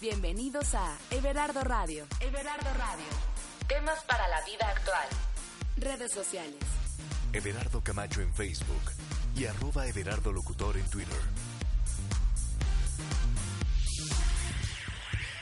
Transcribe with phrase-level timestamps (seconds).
[0.00, 2.06] Bienvenidos a Everardo Radio.
[2.20, 3.04] Everardo Radio.
[3.68, 5.06] Temas para la vida actual.
[5.76, 6.56] Redes sociales.
[7.34, 8.80] Everardo Camacho en Facebook
[9.36, 11.20] y arroba Everardo Locutor en Twitter.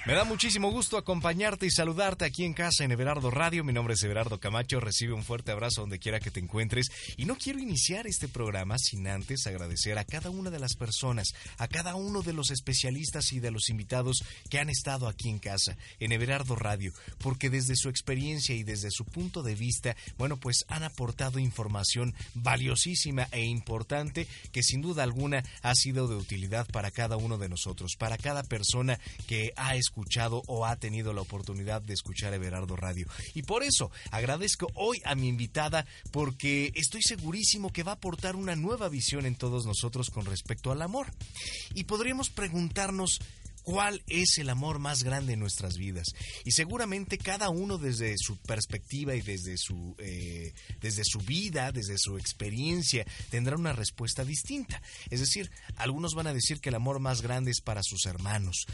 [0.09, 3.63] Me da muchísimo gusto acompañarte y saludarte aquí en casa en Everardo Radio.
[3.63, 4.81] Mi nombre es Everardo Camacho.
[4.81, 6.87] Recibe un fuerte abrazo donde quiera que te encuentres.
[7.19, 11.35] Y no quiero iniciar este programa sin antes agradecer a cada una de las personas,
[11.59, 15.41] a cada uno de los especialistas y de los invitados que han estado aquí en
[15.41, 20.39] casa, en Everardo Radio, porque desde su experiencia y desde su punto de vista, bueno,
[20.39, 26.67] pues han aportado información valiosísima e importante que sin duda alguna ha sido de utilidad
[26.69, 31.13] para cada uno de nosotros, para cada persona que ha escuchado escuchado o ha tenido
[31.13, 33.09] la oportunidad de escuchar Everardo Radio.
[33.35, 38.37] Y por eso agradezco hoy a mi invitada porque estoy segurísimo que va a aportar
[38.37, 41.09] una nueva visión en todos nosotros con respecto al amor.
[41.75, 43.19] Y podríamos preguntarnos
[43.69, 46.07] cuál es el amor más grande en nuestras vidas.
[46.47, 51.99] Y seguramente cada uno desde su perspectiva y desde su, eh, desde su vida, desde
[51.99, 54.81] su experiencia, tendrá una respuesta distinta.
[55.11, 58.65] Es decir, algunos van a decir que el amor más grande es para sus hermanos,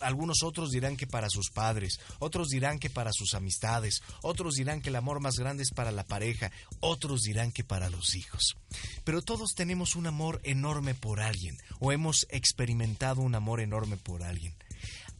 [0.00, 4.80] algunos otros dirán que para sus padres, otros dirán que para sus amistades, otros dirán
[4.82, 8.56] que el amor más grande es para la pareja, otros dirán que para los hijos.
[9.04, 14.23] Pero todos tenemos un amor enorme por alguien, o hemos experimentado un amor enorme por
[14.24, 14.54] alguien.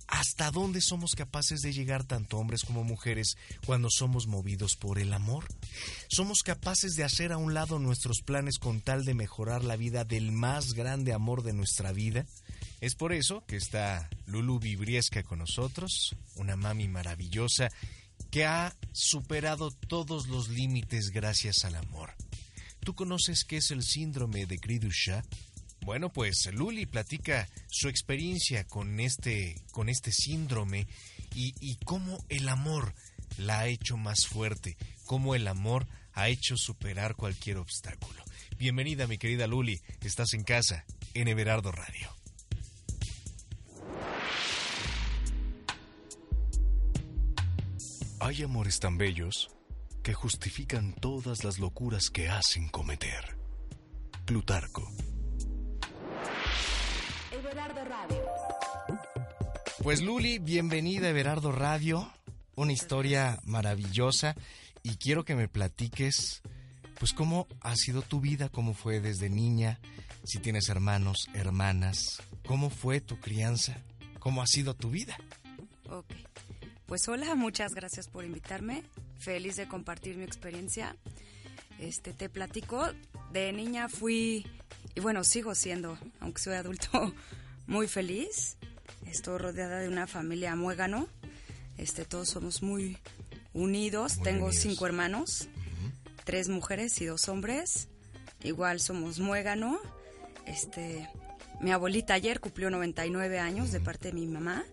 [0.06, 5.12] ¿Hasta dónde somos capaces de llegar tanto hombres como mujeres cuando somos movidos por el
[5.12, 5.46] amor?
[6.08, 10.04] ¿Somos capaces de hacer a un lado nuestros planes con tal de mejorar la vida
[10.04, 12.26] del más grande amor de nuestra vida?
[12.80, 17.70] Es por eso que está Lulu Vibriesca con nosotros, una mami maravillosa
[18.30, 22.14] que ha superado todos los límites gracias al amor.
[22.80, 25.24] ¿Tú conoces qué es el síndrome de Gridusha?
[25.84, 30.86] Bueno, pues Luli platica su experiencia con este, con este síndrome
[31.34, 32.94] y, y cómo el amor
[33.36, 38.24] la ha hecho más fuerte, cómo el amor ha hecho superar cualquier obstáculo.
[38.56, 42.16] Bienvenida, mi querida Luli, estás en casa, en Everardo Radio.
[48.20, 49.50] Hay amores tan bellos
[50.02, 53.36] que justifican todas las locuras que hacen cometer.
[54.24, 54.90] Plutarco.
[59.82, 62.10] Pues Luli, bienvenida a Everardo Radio,
[62.54, 64.34] una historia maravillosa.
[64.82, 66.42] Y quiero que me platiques
[66.98, 69.80] pues cómo ha sido tu vida, cómo fue desde niña,
[70.24, 73.76] si tienes hermanos, hermanas, cómo fue tu crianza,
[74.18, 75.16] cómo ha sido tu vida.
[75.90, 76.14] Ok,
[76.86, 78.84] pues hola, muchas gracias por invitarme,
[79.18, 80.96] feliz de compartir mi experiencia.
[81.78, 82.86] Este, te platico,
[83.32, 84.46] de niña fui,
[84.94, 87.12] y bueno, sigo siendo, aunque soy adulto,
[87.66, 88.56] muy feliz.
[89.06, 91.08] Estoy rodeada de una familia muégano.
[91.76, 92.98] Este, todos somos muy
[93.52, 94.18] unidos.
[94.22, 95.48] Tengo cinco hermanos,
[96.24, 97.88] tres mujeres y dos hombres.
[98.42, 99.78] Igual somos muégano.
[100.46, 101.08] Este,
[101.60, 104.64] mi abuelita ayer cumplió 99 años de parte de mi mamá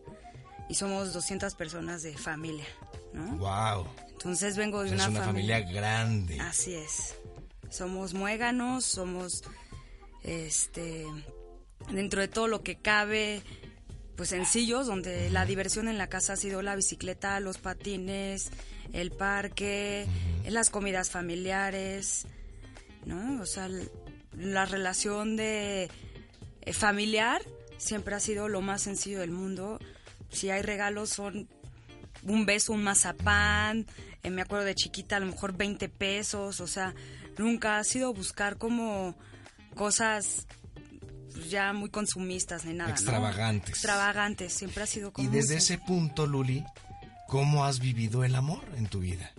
[0.69, 2.67] y somos 200 personas de familia,
[3.13, 3.37] ¿no?
[3.37, 3.87] Wow.
[4.09, 6.39] Entonces vengo de es una, una familia grande.
[6.39, 7.15] Así es.
[7.69, 9.43] Somos muéganos, somos
[10.23, 11.05] este
[11.91, 13.41] dentro de todo lo que cabe,
[14.15, 18.51] pues sencillos, donde la diversión en la casa ha sido la bicicleta, los patines,
[18.93, 20.05] el parque,
[20.47, 22.25] las comidas familiares,
[23.05, 23.41] ¿no?
[23.41, 23.69] O sea,
[24.37, 25.89] la relación de
[26.61, 27.41] eh, familiar
[27.77, 29.79] siempre ha sido lo más sencillo del mundo.
[30.29, 31.49] Si hay regalos son
[32.23, 33.87] un beso, un mazapán,
[34.23, 36.93] eh, me acuerdo de chiquita a lo mejor 20 pesos, o sea,
[37.37, 39.15] nunca ha sido buscar como
[39.75, 40.47] cosas
[41.33, 42.91] pues, ya muy consumistas ni nada.
[42.91, 43.69] Extravagantes.
[43.69, 45.27] Extravagantes, siempre ha sido como...
[45.27, 46.63] Y desde ese punto, Luli,
[47.27, 49.31] ¿cómo has vivido el amor en tu vida?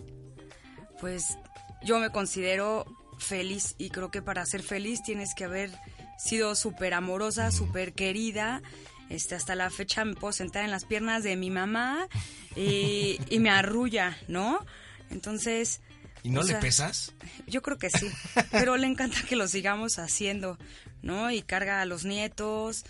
[0.99, 1.37] Pues
[1.83, 2.85] yo me considero
[3.19, 5.71] feliz y creo que para ser feliz tienes que haber
[6.17, 8.61] sido súper amorosa, súper querida.
[9.09, 12.07] Este, hasta la fecha me puedo sentar en las piernas de mi mamá
[12.55, 14.65] y, y me arrulla, ¿no?
[15.09, 15.81] Entonces...
[16.23, 17.13] ¿Y no le pesas?
[17.47, 18.07] Yo creo que sí,
[18.51, 20.57] pero le encanta que lo sigamos haciendo,
[21.01, 21.29] ¿no?
[21.31, 22.85] Y carga a los nietos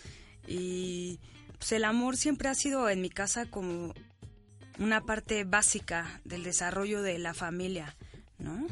[0.47, 1.19] y
[1.57, 3.93] pues el amor siempre ha sido en mi casa como
[4.79, 7.95] una parte básica del desarrollo de la familia,
[8.37, 8.67] ¿no?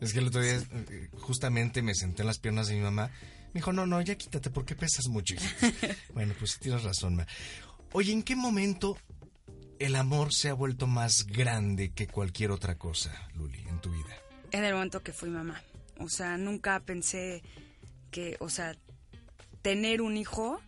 [0.00, 3.10] Es que el otro día eh, justamente me senté en las piernas de mi mamá.
[3.48, 5.34] Me dijo, no, no, ya quítate porque pesas mucho.
[6.14, 7.26] bueno, pues tienes razón, ma.
[7.92, 8.96] Oye, ¿en qué momento
[9.78, 14.16] el amor se ha vuelto más grande que cualquier otra cosa, Luli, en tu vida?
[14.50, 15.62] En el momento que fui mamá.
[15.98, 17.42] O sea, nunca pensé
[18.10, 18.76] que, o sea,
[19.62, 20.60] tener un hijo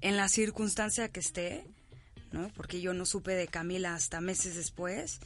[0.00, 1.64] en la circunstancia que esté,
[2.32, 2.50] ¿no?
[2.56, 5.20] Porque yo no supe de Camila hasta meses después.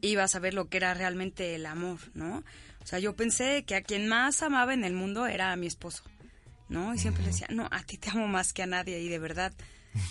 [0.00, 2.42] Iba a saber lo que era realmente el amor, ¿no?
[2.82, 5.66] O sea, yo pensé que a quien más amaba en el mundo era a mi
[5.66, 6.04] esposo,
[6.68, 6.94] ¿no?
[6.94, 9.18] Y siempre le decía, no, a ti te amo más que a nadie y de
[9.18, 9.52] verdad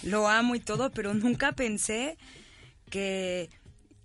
[0.03, 2.17] lo amo y todo, pero nunca pensé
[2.89, 3.49] que,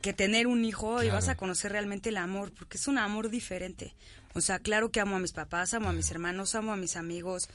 [0.00, 3.94] que tener un hijo ibas a conocer realmente el amor, porque es un amor diferente.
[4.34, 6.96] O sea, claro que amo a mis papás, amo a mis hermanos, amo a mis
[6.96, 7.48] amigos,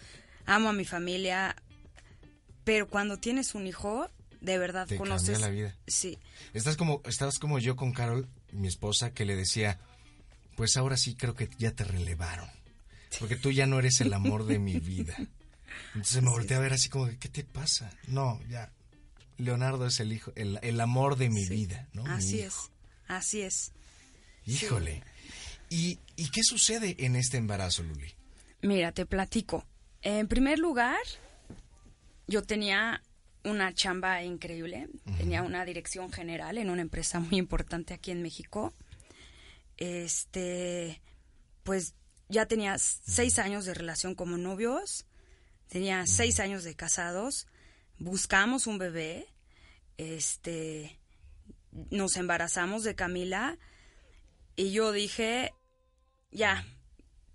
[0.45, 1.56] amo a mi familia,
[2.63, 4.10] pero cuando tienes un hijo,
[4.42, 5.75] de verdad Te conoces la vida.
[5.88, 6.19] Sí.
[6.54, 9.80] Estás como, estás como yo con Carol, mi esposa, que le decía,
[10.56, 12.50] pues ahora sí creo que ya te relevaron.
[13.19, 15.16] Porque tú ya no eres el amor de mi vida.
[15.94, 17.92] Entonces me volteé a ver así como, ¿qué te pasa?
[18.07, 18.71] No, ya.
[19.38, 22.06] Leonardo es el hijo, el, el amor de mi vida, ¿no?
[22.08, 22.72] Así es,
[23.08, 23.72] así es.
[24.46, 25.04] Híjole.
[25.70, 28.14] ¿Y, ¿Y qué sucede en este embarazo, Luli?
[28.62, 29.66] Mira, te platico.
[30.02, 31.00] En primer lugar,
[32.28, 33.02] yo tenía
[33.44, 34.88] una chamba increíble.
[35.18, 38.74] Tenía una dirección general en una empresa muy importante aquí en México.
[39.78, 41.02] Este,
[41.64, 41.94] pues
[42.30, 45.06] ya tenía seis años de relación como novios.
[45.68, 47.48] Tenía seis años de casados.
[48.00, 49.27] Buscamos un bebé.
[49.97, 51.00] Este,
[51.92, 53.57] nos embarazamos de Camila.
[54.56, 55.53] Y yo dije,
[56.31, 56.65] ya,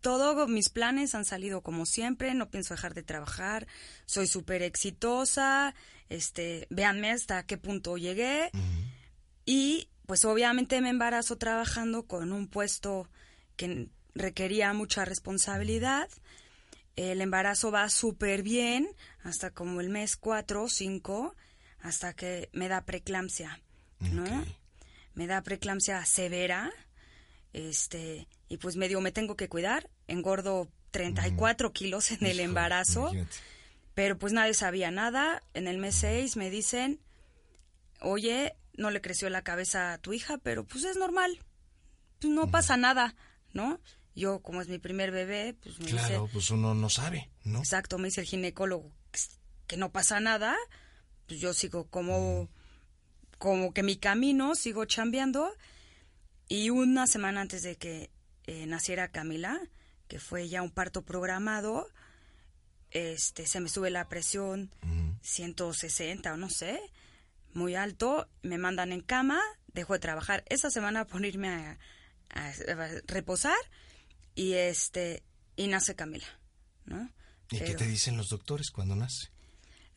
[0.00, 3.66] todos mis planes han salido como siempre, no pienso dejar de trabajar,
[4.06, 5.74] soy súper exitosa,
[6.08, 8.50] este, véanme hasta qué punto llegué.
[9.44, 13.08] Y pues obviamente me embarazo trabajando con un puesto
[13.56, 16.08] que requería mucha responsabilidad.
[16.96, 18.88] El embarazo va súper bien
[19.22, 21.34] hasta como el mes 4 o 5,
[21.80, 23.60] hasta que me da preeclampsia,
[24.00, 24.24] ¿no?
[25.14, 26.72] Me da preeclampsia severa
[27.52, 33.36] este y pues medio me tengo que cuidar engordo 34 kilos en el embarazo imagínate.
[33.94, 35.42] pero pues nadie sabía nada.
[35.54, 37.00] En el mes 6 me dicen
[38.00, 41.40] oye no le creció la cabeza a tu hija pero pues es normal
[42.20, 43.14] pues no pasa nada
[43.52, 43.80] no
[44.14, 47.58] yo como es mi primer bebé pues me Claro, dice pues uno no sabe, ¿no?
[47.60, 48.90] exacto me dice el ginecólogo
[49.66, 50.56] que no pasa nada
[51.26, 52.48] pues yo sigo como
[53.38, 55.50] como que mi camino sigo chambeando.
[56.48, 58.10] Y una semana antes de que
[58.46, 59.58] eh, naciera Camila,
[60.08, 61.88] que fue ya un parto programado,
[62.90, 64.70] este, se me sube la presión
[65.22, 66.80] 160 o no sé,
[67.54, 70.42] muy alto, me mandan en cama, dejo de trabajar.
[70.48, 71.04] Esa semana
[71.48, 71.78] a,
[72.30, 73.56] a- a reposar
[74.34, 75.22] y este
[75.56, 76.26] y nace Camila,
[76.84, 77.10] ¿no?
[77.50, 79.28] ¿Y qué te dicen los doctores cuando nace?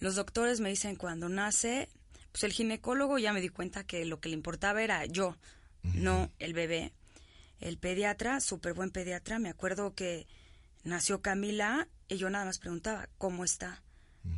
[0.04, 1.90] los doctores me dicen cuando nace,
[2.34, 5.38] pues el ginecólogo ya me di cuenta que lo que le importaba era yo,
[5.82, 6.92] no el bebé.
[7.62, 10.28] El pediatra, súper buen pediatra, me acuerdo que
[10.84, 13.82] nació Camila y yo nada más preguntaba, ¿cómo está?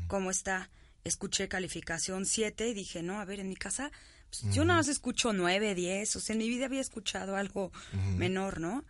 [0.08, 0.70] ¿Cómo está?
[1.04, 3.92] Escuché calificación 7 y dije, no, a ver, en mi casa,
[4.30, 7.72] pues, yo nada más escucho 9, 10, o sea, en mi vida había escuchado algo
[8.18, 8.86] menor, ¿no?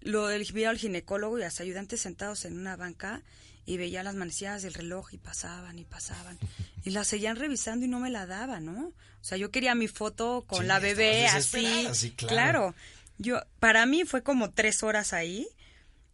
[0.00, 3.22] Lo vi al ginecólogo y a los ayudantes sentados en una banca
[3.66, 6.38] y veía las manecillas del reloj y pasaban y pasaban.
[6.84, 8.86] Y la seguían revisando y no me la daban, ¿no?
[8.88, 11.58] O sea, yo quería mi foto con Sí, la bebé así.
[11.60, 12.32] desesperada, sí, claro.
[12.34, 12.74] claro.
[13.18, 15.46] Yo, para mí fue como tres horas ahí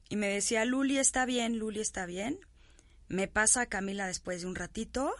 [0.09, 2.41] y me decía, Luli está bien, Luli está bien.
[3.09, 5.15] Me pasa a Camila después de un ratito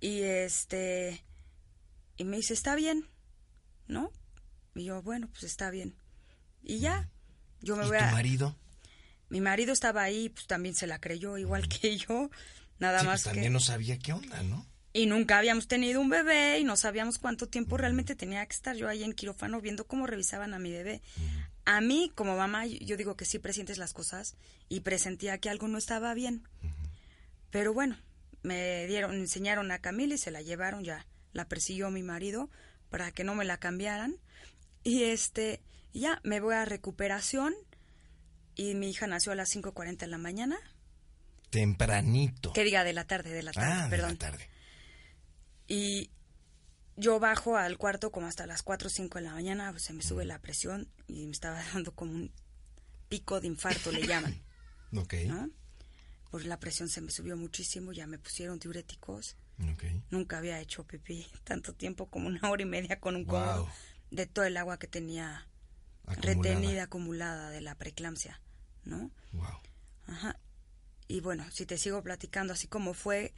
[0.00, 1.24] y este,
[2.18, 3.08] y me dice, está bien,
[3.86, 4.12] ¿no?
[4.74, 5.96] Y yo, bueno, pues está bien.
[6.62, 7.08] Y ya,
[7.64, 8.10] yo me ¿Y voy tu a...
[8.12, 8.56] marido?
[9.30, 12.30] Mi marido estaba ahí, pues también se la creyó, igual que yo,
[12.78, 13.30] nada Sí, más pues que...
[13.30, 14.66] también no sabía qué onda, ¿no?
[14.92, 18.76] Y nunca habíamos tenido un bebé y no sabíamos cuánto tiempo realmente tenía que estar
[18.76, 21.02] yo ahí en quirófano viendo cómo revisaban a mi bebé.
[21.64, 24.36] A mí, como mamá, yo digo que sí presientes las cosas
[24.68, 26.46] y presentía que algo no estaba bien.
[27.50, 27.98] Pero bueno,
[28.42, 31.06] me dieron, enseñaron a Camila y se la llevaron ya.
[31.32, 32.48] La persiguió mi marido
[32.88, 34.14] para que no me la cambiaran.
[34.84, 35.60] Y este,
[36.00, 37.54] ya me voy a recuperación
[38.54, 40.58] y mi hija nació a las 5.40 de la mañana.
[41.50, 42.52] Tempranito.
[42.52, 44.10] Que diga de la tarde, de la tarde, ah, de perdón.
[44.12, 44.48] la tarde.
[45.68, 46.10] Y
[46.96, 49.92] yo bajo al cuarto como hasta las 4 o 5 de la mañana, pues, se
[49.92, 52.32] me sube la presión y me estaba dando como un
[53.08, 54.42] pico de infarto, le llaman,
[54.96, 55.50] Ok, ¿no?
[56.30, 59.36] Pues la presión se me subió muchísimo, ya me pusieron diuréticos.
[59.72, 59.84] ok.
[60.10, 63.68] Nunca había hecho pipí tanto tiempo como una hora y media con un Wow.
[64.10, 65.46] de todo el agua que tenía
[66.06, 66.34] Acumulada.
[66.34, 68.40] retenida, acumulada de la preeclampsia,
[68.84, 69.10] ¿no?
[69.32, 69.60] Wow.
[70.06, 70.38] Ajá.
[71.08, 73.34] Y bueno, si te sigo platicando así como fue,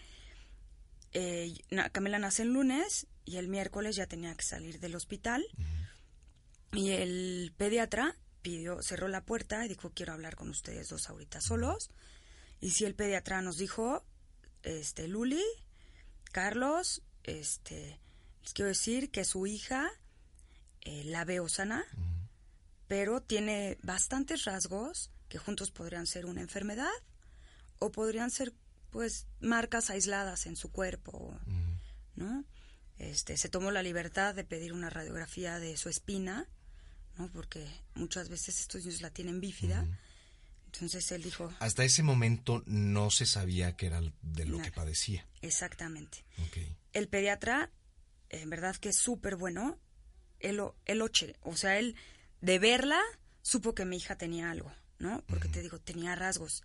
[1.13, 1.55] eh,
[1.93, 5.45] Camila nace el lunes y el miércoles ya tenía que salir del hospital
[6.73, 11.41] y el pediatra pidió, cerró la puerta y dijo quiero hablar con ustedes dos ahorita
[11.41, 11.91] solos.
[12.61, 14.05] Y si el pediatra nos dijo,
[14.63, 15.43] este, Luli,
[16.33, 18.01] Carlos, este,
[18.43, 19.91] les quiero decir que su hija
[20.83, 21.85] eh, la veo sana,
[22.89, 26.93] pero tiene bastantes rasgos que juntos podrían ser una enfermedad
[27.79, 28.53] o podrían ser
[28.91, 31.39] pues marcas aisladas en su cuerpo,
[32.15, 32.45] ¿no?
[32.99, 36.49] Este, se tomó la libertad de pedir una radiografía de su espina,
[37.19, 37.31] ¿no?
[37.33, 39.87] Porque muchas veces estos niños la tienen bífida.
[40.67, 41.53] Entonces él dijo...
[41.59, 45.27] Hasta ese momento no se sabía que era de lo que padecía.
[45.43, 46.25] Exactamente.
[46.93, 47.71] El pediatra,
[48.31, 49.79] en verdad que es súper bueno,
[50.39, 51.03] él, él,
[51.43, 51.97] o sea, él
[52.41, 53.01] de verla
[53.43, 55.23] supo que mi hija tenía algo, ¿no?
[55.27, 56.65] Porque te digo, tenía rasgos.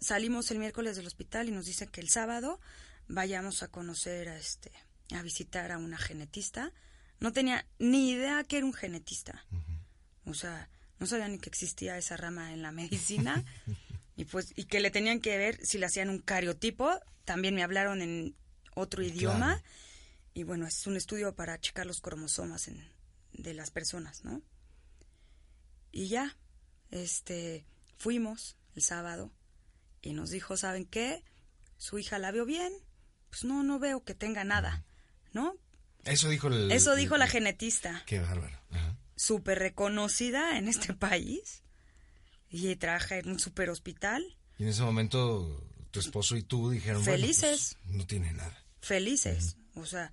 [0.00, 2.60] salimos el miércoles del hospital y nos dicen que el sábado
[3.08, 4.72] vayamos a conocer a este
[5.14, 6.72] a visitar a una genetista.
[7.20, 9.46] No tenía ni idea que era un genetista.
[10.24, 13.44] O sea, no sabía ni que existía esa rama en la medicina.
[14.16, 16.90] y pues y que le tenían que ver si le hacían un cariotipo.
[17.24, 18.36] También me hablaron en
[18.74, 19.62] otro idioma.
[20.34, 22.84] Y bueno, es un estudio para checar los cromosomas en,
[23.32, 24.42] de las personas, ¿no?
[25.96, 26.36] Y ya,
[26.90, 27.64] este,
[27.96, 29.32] fuimos el sábado
[30.02, 31.24] y nos dijo, ¿saben qué?
[31.78, 32.70] Su hija la vio bien,
[33.30, 34.84] pues no, no veo que tenga nada,
[35.32, 35.56] ¿no?
[36.04, 38.02] Eso dijo el, Eso dijo la genetista.
[38.04, 38.60] Qué bárbaro.
[39.16, 41.62] Súper reconocida en este país
[42.50, 44.22] y trabaja en un super hospital.
[44.58, 47.78] Y en ese momento tu esposo y tú dijeron, pues, felices.
[47.86, 48.62] no tiene nada.
[48.82, 49.56] Felices.
[49.74, 50.12] O sea,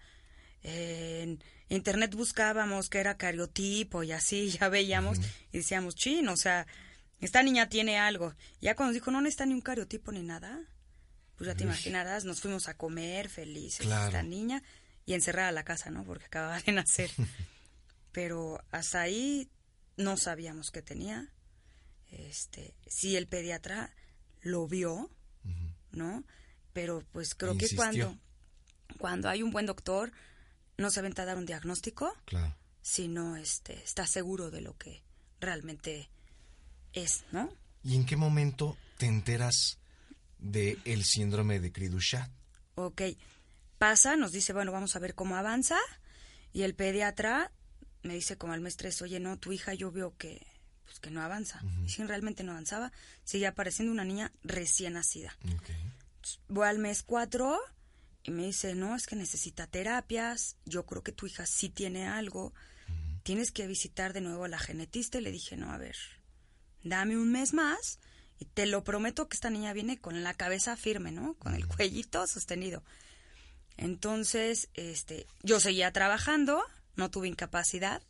[0.63, 5.19] en internet buscábamos que era cariotipo y así, ya veíamos
[5.51, 6.65] y decíamos, chin, o sea,
[7.19, 8.33] esta niña tiene algo.
[8.61, 10.61] Ya cuando dijo, no necesita ni un cariotipo ni nada,
[11.35, 14.63] pues ya te imaginarás, nos fuimos a comer felices, esta niña,
[15.05, 16.03] y encerrada la casa, ¿no?
[16.03, 17.11] Porque acababa de nacer.
[18.11, 19.49] Pero hasta ahí
[19.97, 21.29] no sabíamos qué tenía.
[22.11, 23.91] Este, sí el pediatra
[24.41, 25.09] lo vio,
[25.91, 26.23] ¿no?
[26.73, 28.17] Pero pues creo que cuando
[28.97, 30.11] cuando hay un buen doctor
[30.77, 32.55] no se aventa a dar un diagnóstico, claro.
[32.81, 35.03] sino este, está seguro de lo que
[35.39, 36.09] realmente
[36.93, 37.49] es, ¿no?
[37.83, 39.77] ¿Y en qué momento te enteras
[40.39, 41.89] del el síndrome de cri
[42.75, 43.01] Ok,
[43.77, 45.77] pasa, nos dice, bueno, vamos a ver cómo avanza,
[46.53, 47.51] y el pediatra
[48.03, 50.45] me dice como al mes 3, oye, no, tu hija yo veo que,
[50.85, 51.61] pues, que no avanza.
[51.85, 52.91] Y si realmente no avanzaba,
[53.23, 55.35] sigue apareciendo una niña recién nacida.
[56.47, 57.59] Voy al mes 4
[58.23, 62.07] y me dice, no, es que necesita terapias, yo creo que tu hija sí tiene
[62.07, 62.53] algo,
[63.23, 65.17] tienes que visitar de nuevo a la genetista.
[65.17, 65.97] Y le dije, no, a ver,
[66.83, 67.99] dame un mes más
[68.39, 71.33] y te lo prometo que esta niña viene con la cabeza firme, ¿no?
[71.35, 72.81] Con el cuellito sostenido.
[73.75, 76.63] Entonces, este, yo seguía trabajando,
[76.95, 78.01] no tuve incapacidad.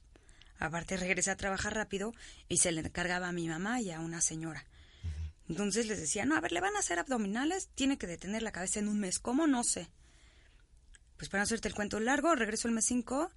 [0.60, 2.14] Aparte regresé a trabajar rápido
[2.50, 4.64] y se le encargaba a mi mamá y a una señora.
[5.50, 8.52] Entonces les decía, no, a ver, le van a hacer abdominales, tiene que detener la
[8.52, 9.18] cabeza en un mes.
[9.18, 9.48] ¿Cómo?
[9.48, 9.90] No sé
[11.24, 13.32] pues para no hacerte el cuento largo, regreso el mes 5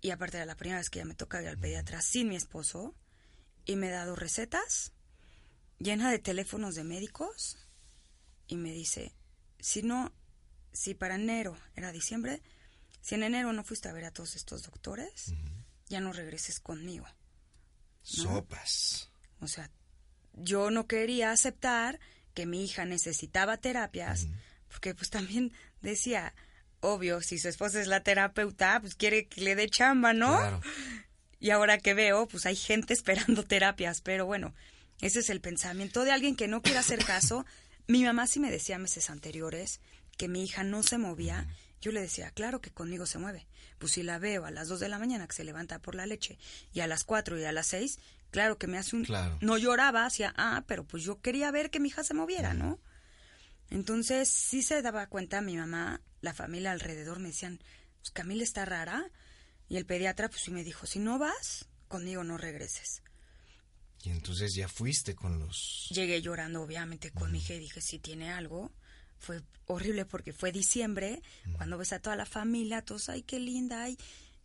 [0.00, 2.36] y aparte de la primera vez que ya me toca ir al pediatra sin mi
[2.36, 2.94] esposo
[3.64, 4.92] y me da dos recetas
[5.80, 7.58] llena de teléfonos de médicos
[8.46, 9.12] y me dice,
[9.58, 10.12] si no,
[10.72, 12.42] si para enero era diciembre,
[13.00, 15.34] si en enero no fuiste a ver a todos estos doctores,
[15.88, 17.06] ya no regreses conmigo.
[18.02, 19.10] Sopas.
[19.40, 19.68] O sea,
[20.32, 21.98] yo no quería aceptar
[22.34, 24.28] que mi hija necesitaba terapias,
[24.68, 26.34] porque pues también decía,
[26.84, 30.36] obvio, si su esposa es la terapeuta, pues quiere que le dé chamba, ¿no?
[30.36, 30.60] Claro.
[31.40, 34.54] Y ahora que veo, pues hay gente esperando terapias, pero bueno,
[35.00, 37.44] ese es el pensamiento de alguien que no quiere hacer caso.
[37.86, 39.80] Mi mamá sí me decía meses anteriores
[40.16, 41.46] que mi hija no se movía.
[41.82, 43.46] Yo le decía, claro que conmigo se mueve.
[43.78, 46.06] Pues si la veo a las 2 de la mañana que se levanta por la
[46.06, 46.38] leche
[46.72, 47.98] y a las 4 y a las 6,
[48.30, 49.04] claro que me hace un...
[49.04, 49.36] Claro.
[49.42, 52.78] No lloraba, hacía, ah, pero pues yo quería ver que mi hija se moviera, ¿no?
[53.70, 57.60] Entonces sí se daba cuenta mi mamá la familia alrededor me decían,
[58.00, 59.10] pues Camila está rara.
[59.68, 63.02] Y el pediatra pues sí me dijo, si no vas, conmigo no regreses.
[64.02, 65.88] Y entonces ya fuiste con los...
[65.90, 68.72] Llegué llorando obviamente con mi hija y dije, si tiene algo.
[69.18, 71.22] Fue horrible porque fue diciembre,
[71.56, 73.96] cuando ves a toda la familia, todos, ay, qué linda, ay,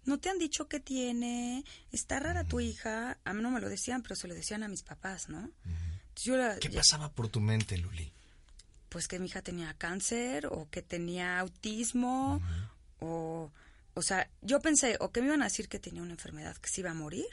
[0.06, 3.20] no te han dicho qué tiene, está rara tu hija.
[3.26, 5.52] A mí no me lo decían, pero se lo decían a mis papás, ¿no?
[6.62, 8.14] ¿Qué pasaba por tu mente, Luli?
[8.90, 12.42] Pues que mi hija tenía cáncer o que tenía autismo
[13.00, 13.52] o
[14.00, 16.70] o sea, yo pensé o que me iban a decir que tenía una enfermedad que
[16.70, 17.26] se iba a morir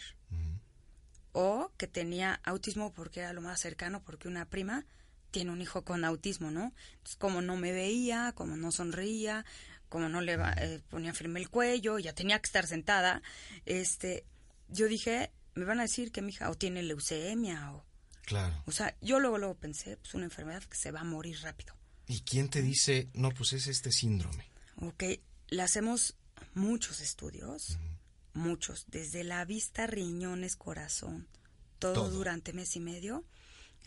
[1.32, 4.84] o que tenía autismo porque era lo más cercano porque una prima
[5.30, 6.72] tiene un hijo con autismo, ¿no?
[6.94, 9.44] Entonces, como no me veía, como no sonreía,
[9.88, 13.22] como no le eh, ponía firme el cuello, ya tenía que estar sentada,
[13.64, 14.24] este,
[14.68, 17.84] yo dije, me van a decir que mi hija o tiene leucemia o
[18.26, 18.60] Claro.
[18.66, 21.74] O sea, yo luego, luego pensé, pues una enfermedad que se va a morir rápido.
[22.08, 24.50] ¿Y quién te dice, no, pues es este síndrome?
[24.82, 25.04] Ok,
[25.48, 26.16] le hacemos
[26.52, 27.78] muchos estudios,
[28.34, 31.28] muchos, desde la vista, riñones, corazón,
[31.78, 32.10] todo, Todo.
[32.10, 33.24] durante mes y medio.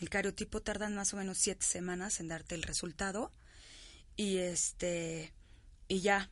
[0.00, 3.32] El cariotipo tardan más o menos siete semanas en darte el resultado.
[4.16, 5.34] Y este,
[5.86, 6.30] y ya,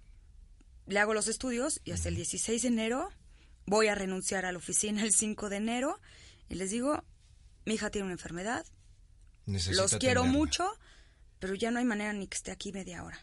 [0.87, 3.11] le hago los estudios y hasta el 16 de enero
[3.67, 6.01] voy a renunciar a la oficina el 5 de enero
[6.49, 7.05] y les digo,
[7.69, 8.65] mi hija tiene una enfermedad,
[9.45, 10.67] Necesita los quiero mucho,
[11.39, 13.21] pero ya no hay manera ni que esté aquí media hora.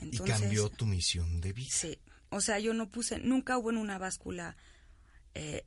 [0.00, 1.68] Y cambió tu misión de vida.
[1.72, 1.98] Sí,
[2.30, 4.56] o sea, yo no puse, nunca hubo en una báscula
[5.34, 5.66] eh,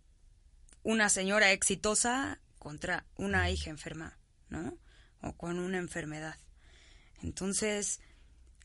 [0.83, 4.17] una señora exitosa contra una hija enferma,
[4.47, 4.77] ¿no?
[5.21, 6.37] O con una enfermedad.
[7.21, 7.99] Entonces,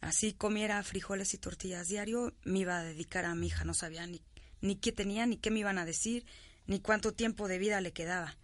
[0.01, 4.07] así comiera frijoles y tortillas diario, me iba a dedicar a mi hija, no sabía
[4.07, 4.23] ni,
[4.61, 6.25] ni qué tenía, ni qué me iban a decir,
[6.67, 8.37] ni cuánto tiempo de vida le quedaba.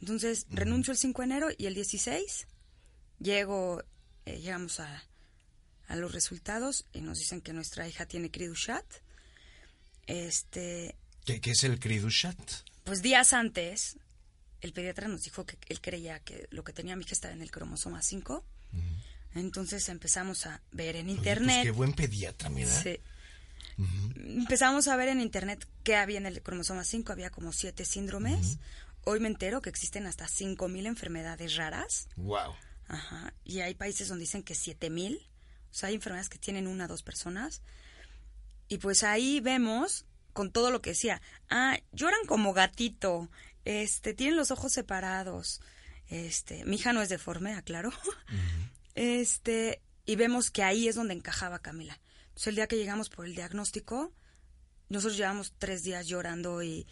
[0.00, 2.46] Entonces, renuncio el 5 de enero y el 16
[3.18, 3.82] llego,
[4.26, 5.04] eh, llegamos a,
[5.88, 8.84] a los resultados y nos dicen que nuestra hija tiene Cridushat.
[10.06, 12.38] Este, ¿Qué, qué es el Cridushat?
[12.84, 13.96] pues días antes,
[14.60, 17.42] el pediatra nos dijo que él creía que lo que tenía mi hija estaba en
[17.42, 18.44] el cromosoma 5.
[19.34, 21.56] Entonces empezamos a ver en Oye, internet.
[21.56, 22.70] pues qué buen pediatra, mira.
[22.70, 22.98] Sí.
[24.16, 27.12] Empezamos a ver en internet qué había en el cromosoma 5.
[27.12, 28.58] Había como siete síndromes.
[29.08, 32.08] Hoy me entero que existen hasta 5.000 enfermedades raras.
[32.16, 32.56] Wow.
[32.88, 33.32] Ajá.
[33.44, 35.18] Y hay países donde dicen que 7000.
[35.70, 37.62] O sea, hay enfermedades que tienen una o dos personas.
[38.66, 41.22] Y pues ahí vemos con todo lo que decía.
[41.48, 43.30] Ah, lloran como gatito.
[43.64, 45.60] Este, tienen los ojos separados.
[46.08, 47.92] Este, mi hija no es deforme, aclaro.
[48.96, 52.00] Este, y vemos que ahí es donde encajaba Camila.
[52.28, 54.12] Entonces, el día que llegamos por el diagnóstico,
[54.88, 56.86] nosotros llevamos tres días llorando y,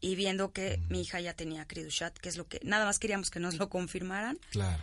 [0.00, 3.30] y viendo que mi hija ya tenía Cridushat, que es lo que nada más queríamos
[3.30, 4.38] que nos lo confirmaran.
[4.50, 4.82] Claro.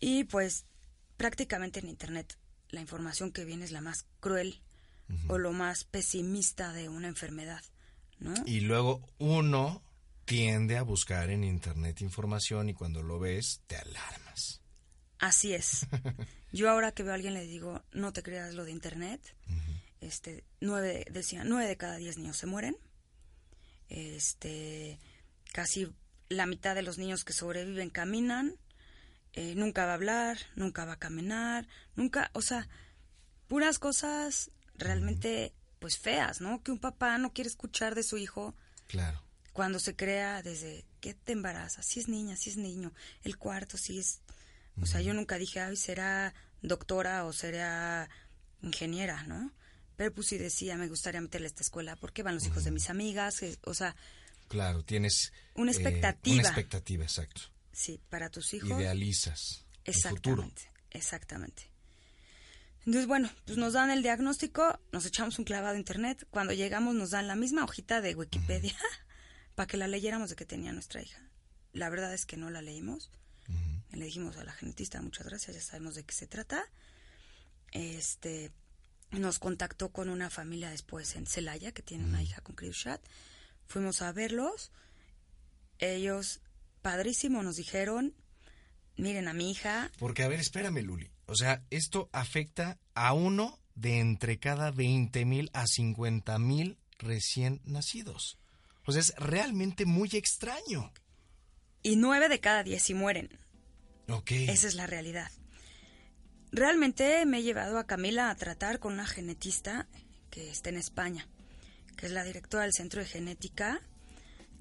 [0.00, 0.64] Y pues
[1.16, 2.36] prácticamente en Internet
[2.70, 4.60] la información que viene es la más cruel
[5.28, 7.62] o lo más pesimista de una enfermedad,
[8.18, 8.34] ¿no?
[8.44, 9.82] Y luego uno
[10.26, 14.60] tiende a buscar en internet información y cuando lo ves te alarmas.
[15.18, 15.86] Así es.
[16.52, 19.20] Yo ahora que veo a alguien le digo, no te creas lo de Internet.
[20.00, 22.76] Este, nueve, decía, nueve de cada diez niños se mueren.
[23.88, 24.98] Este,
[25.52, 25.92] casi
[26.28, 28.54] la mitad de los niños que sobreviven caminan.
[29.34, 32.68] Eh, nunca va a hablar, nunca va a caminar, nunca, o sea,
[33.46, 36.62] puras cosas realmente, pues feas, ¿no?
[36.62, 38.54] Que un papá no quiere escuchar de su hijo
[38.88, 39.22] Claro.
[39.52, 43.76] cuando se crea desde que te embarazas, si es niña, si es niño, el cuarto,
[43.76, 44.20] si es...
[44.80, 48.08] O sea, yo nunca dije, ay, será doctora o será
[48.62, 49.52] ingeniera, ¿no?
[49.98, 52.70] Pero pues sí decía, me gustaría meterle a esta escuela porque van los hijos de
[52.70, 53.94] mis amigas, que- o sea,
[54.46, 56.34] Claro, tienes Una eh, expectativa.
[56.38, 57.42] una expectativa, exacto.
[57.72, 58.70] sí, para tus hijos.
[58.80, 60.42] Idealizas el futuro.
[60.44, 61.62] Exactamente, exactamente.
[62.86, 66.26] Entonces, bueno, pues nos dan el diagnóstico, nos echamos un clavado a internet.
[66.30, 68.74] Cuando llegamos nos dan la misma hojita de Wikipedia
[69.56, 71.20] para que la leyéramos de que tenía nuestra hija.
[71.74, 73.10] La verdad es que no la leímos.
[73.90, 76.64] Le dijimos a la genetista, muchas gracias, ya sabemos de qué se trata.
[77.72, 78.52] Este,
[79.12, 83.00] nos contactó con una familia después en Celaya que tiene una hija con Chat.
[83.66, 84.70] Fuimos a verlos.
[85.78, 86.40] Ellos,
[86.82, 88.14] padrísimo, nos dijeron,
[88.96, 91.10] miren a mi hija, Porque, a ver, espérame, Luli.
[91.26, 97.60] O sea, esto afecta a uno de entre cada 20 mil a 50 mil recién
[97.64, 98.38] nacidos.
[98.86, 100.92] O sea, es realmente muy extraño.
[101.82, 103.28] y nueve de cada diez sí mueren.
[104.08, 104.30] Ok.
[104.32, 105.30] Esa es la realidad.
[106.52, 109.86] Realmente me he llevado a Camila a tratar con una genetista
[110.30, 111.26] que está en España,
[111.96, 113.80] que es la directora del Centro de Genética,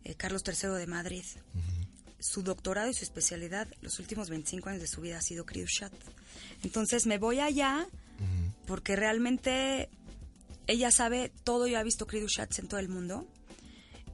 [0.04, 1.24] eh, Carlos III de Madrid.
[2.20, 5.94] Su doctorado y su especialidad, los últimos 25 años de su vida ha sido Cridushat.
[6.64, 7.88] Entonces me voy allá
[8.66, 9.90] porque realmente
[10.68, 13.26] ella sabe todo y ha visto Cridushats en todo el mundo.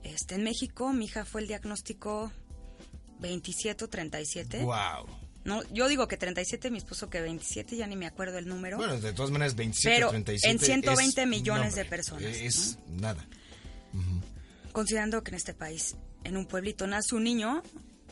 [0.04, 2.32] Este, en México, mi hija fue el diagnóstico
[3.20, 4.64] 27 o 37.
[4.64, 5.08] Wow.
[5.46, 8.78] No, yo digo que 37, mi esposo que 27, ya ni me acuerdo el número.
[8.78, 12.78] Bueno, de todas maneras, 27, Pero 37 en 120 es- millones no, de personas, Es
[12.90, 13.28] nada.
[14.72, 17.62] Considerando que en este país, en un pueblito, nace un niño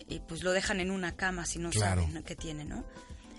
[0.08, 2.04] y pues lo dejan en una cama si no Claro.
[2.06, 2.84] saben qué tiene, ¿no?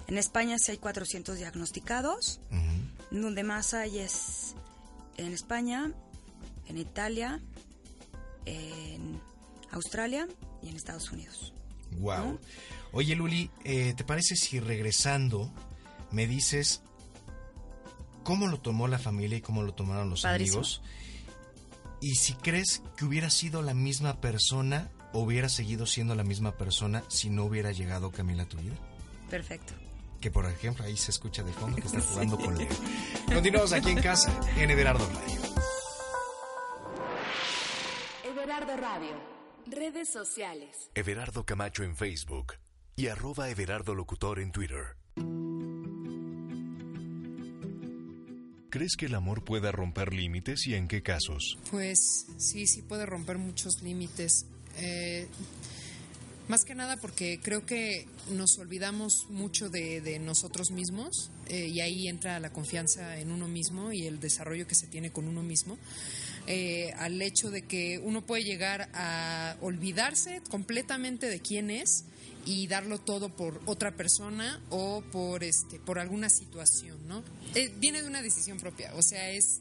[0.08, 2.40] En España sí hay 400 diagnosticados.
[2.50, 3.20] Ujú.
[3.20, 4.54] Donde más hay es
[5.18, 5.92] en España,
[6.66, 7.40] en Italia,
[8.46, 9.20] en
[9.70, 10.26] Australia
[10.62, 11.52] y en Estados Unidos.
[11.98, 12.38] Wow.
[12.92, 15.52] Oye, Luli, eh, ¿te parece si regresando
[16.10, 16.82] me dices
[18.22, 20.58] cómo lo tomó la familia y cómo lo tomaron los Padrísimo.
[20.58, 20.82] amigos?
[22.00, 26.52] Y si crees que hubiera sido la misma persona o hubiera seguido siendo la misma
[26.56, 28.74] persona si no hubiera llegado Camila a tu vida.
[29.30, 29.72] Perfecto.
[30.20, 32.68] que por ejemplo ahí se escucha de fondo que está jugando con Leo.
[33.32, 35.40] Continuamos aquí en casa, en Everardo Radio.
[38.24, 39.31] Everardo Radio.
[39.66, 40.90] Redes sociales.
[40.94, 42.54] Everardo Camacho en Facebook
[42.96, 44.96] y arroba Everardo Locutor en Twitter.
[48.70, 51.58] ¿Crees que el amor pueda romper límites y en qué casos?
[51.70, 54.46] Pues sí, sí puede romper muchos límites.
[54.78, 55.28] Eh,
[56.48, 62.08] más que nada porque creo que nos olvidamos mucho de, nosotros mismos eh, y ahí
[62.08, 65.78] entra la confianza en uno mismo y el desarrollo que se tiene con uno mismo.
[66.46, 72.04] Eh, al hecho de que uno puede llegar a olvidarse completamente de quién es
[72.44, 77.22] y darlo todo por otra persona o por este por alguna situación, ¿no?
[77.54, 79.60] Eh, viene de una decisión propia, o sea, es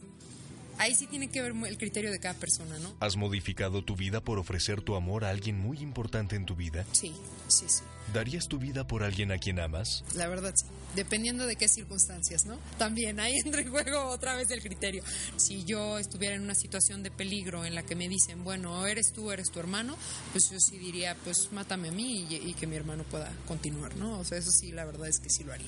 [0.79, 2.95] ahí sí tiene que ver el criterio de cada persona, ¿no?
[2.99, 6.85] ¿Has modificado tu vida por ofrecer tu amor a alguien muy importante en tu vida?
[6.91, 7.13] Sí,
[7.47, 7.83] sí, sí.
[8.13, 10.03] ¿Darías tu vida por alguien a quien amas?
[10.15, 10.65] La verdad, sí.
[10.95, 12.57] Dependiendo de qué circunstancias, ¿no?
[12.77, 15.03] También ahí entra en juego otra vez el criterio.
[15.37, 19.11] Si yo estuviera en una situación de peligro en la que me dicen, bueno, eres
[19.13, 19.97] tú, eres tu hermano,
[20.31, 23.95] pues yo sí diría, pues mátame a mí y, y que mi hermano pueda continuar,
[23.95, 24.19] ¿no?
[24.19, 25.67] O sea, eso sí, la verdad es que sí lo haría.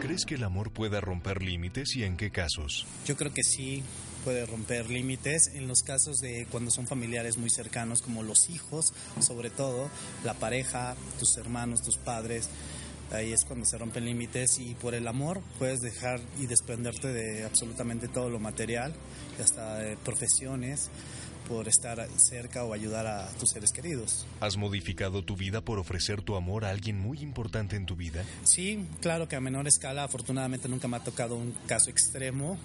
[0.00, 2.86] ¿Crees que el amor pueda romper límites y en qué casos?
[3.06, 3.82] Yo creo que sí
[4.24, 8.94] puede romper límites en los casos de cuando son familiares muy cercanos como los hijos,
[9.20, 9.90] sobre todo
[10.24, 12.48] la pareja, tus hermanos, tus padres.
[13.14, 17.44] Ahí es cuando se rompen límites y por el amor puedes dejar y desprenderte de
[17.44, 18.92] absolutamente todo lo material,
[19.40, 20.90] hasta de profesiones,
[21.48, 24.26] por estar cerca o ayudar a tus seres queridos.
[24.40, 28.24] ¿Has modificado tu vida por ofrecer tu amor a alguien muy importante en tu vida?
[28.44, 32.58] Sí, claro que a menor escala, afortunadamente nunca me ha tocado un caso extremo,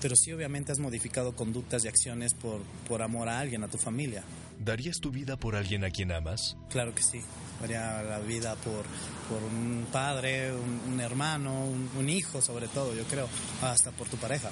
[0.00, 3.78] pero sí obviamente has modificado conductas y acciones por, por amor a alguien, a tu
[3.78, 4.22] familia.
[4.58, 6.56] ¿Darías tu vida por alguien a quien amas?
[6.70, 7.20] Claro que sí.
[7.60, 8.84] Daría la vida por,
[9.28, 13.28] por un padre, un, hermano, un, hijo sobre todo, yo creo,
[13.62, 14.50] hasta por tu pareja.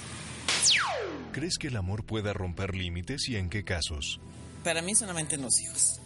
[1.32, 4.20] ¿Crees que el amor pueda romper límites y en qué casos?
[4.64, 6.00] Para mí solamente en los hijos.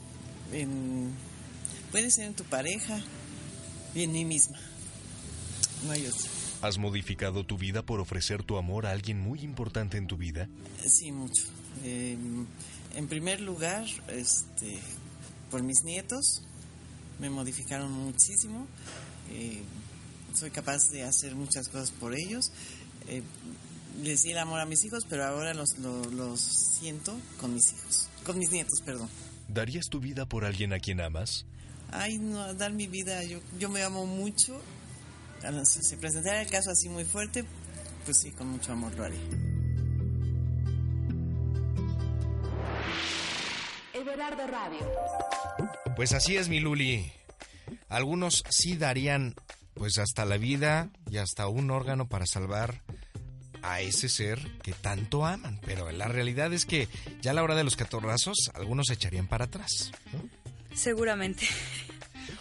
[1.91, 3.01] puede ser en tu pareja
[3.95, 4.59] y en mí misma.
[5.85, 6.42] No hay otra.
[6.63, 10.49] ¿Has modificado tu vida por ofrecer tu amor a alguien muy importante en tu vida?
[10.87, 11.43] Sí, mucho.
[11.83, 12.47] Em,
[12.95, 14.79] en primer lugar, este,
[15.51, 16.45] por mis nietos,
[17.19, 18.69] me modificaron muchísimo.
[19.33, 19.61] Eh,
[20.35, 22.53] soy capaz de hacer muchas cosas por ellos.
[23.09, 23.25] Eh,
[24.05, 26.41] les di el amor a mis hijos, pero ahora los, los,
[26.79, 29.09] siento con mis hijos, con mis nietos, perdón.
[29.49, 31.45] ¿Darías tu vida por alguien a quien amas?
[31.91, 34.61] Ay, no, dar mi vida, yo, yo me amo mucho
[35.65, 37.45] si se presentara el caso así muy fuerte,
[38.05, 39.21] pues sí, con mucho amor lo haría.
[43.95, 44.91] Everardo Radio.
[45.97, 47.13] Pues así es, mi Luli.
[47.89, 49.35] Algunos sí darían
[49.75, 52.83] pues hasta la vida y hasta un órgano para salvar
[53.63, 55.61] a ese ser que tanto aman.
[55.65, 56.89] Pero la realidad es que
[57.21, 59.93] ya a la hora de los catorrazos, algunos se echarían para atrás.
[60.75, 61.47] Seguramente.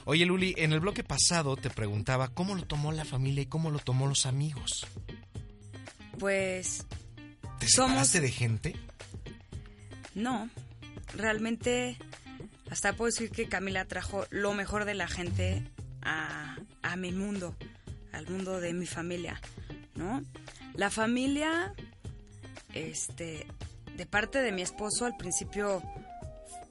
[0.06, 3.70] Oye, Luli, en el bloque pasado te preguntaba cómo lo tomó la familia y cómo
[3.70, 4.88] lo tomó los amigos.
[6.20, 6.86] Pues.
[7.60, 8.12] ¿Te somos...
[8.12, 8.76] de gente?
[10.16, 10.50] No.
[11.16, 11.98] Realmente,
[12.70, 15.64] hasta puedo decir que Camila trajo lo mejor de la gente
[16.02, 17.56] a, a mi mundo,
[18.12, 19.40] al mundo de mi familia,
[19.96, 20.24] ¿no?
[20.74, 21.74] La familia,
[22.74, 23.46] este,
[23.96, 25.84] de parte de mi esposo, al principio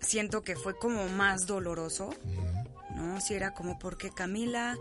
[0.01, 2.11] siento que fue como más doloroso.
[3.01, 3.21] ¿No?
[3.21, 4.77] Si era como porque Camila,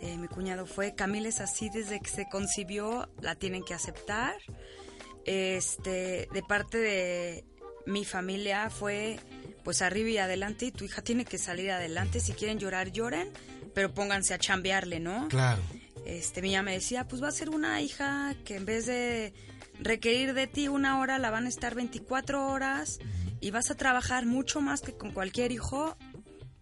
[0.00, 4.34] eh, mi cuñado fue, Camila es así desde que se concibió, la tienen que aceptar.
[5.24, 7.44] Este, de parte de
[7.86, 9.18] mi familia fue
[9.62, 13.30] pues arriba y adelante y tu hija tiene que salir adelante, si quieren llorar lloren,
[13.74, 15.28] pero pónganse a chambearle, ¿no?
[15.28, 15.62] Claro.
[16.04, 19.32] Este, mi me decía, pues va a ser una hija que en vez de
[19.80, 22.98] requerir de ti una hora, la van a estar 24 horas
[23.40, 25.96] y vas a trabajar mucho más que con cualquier hijo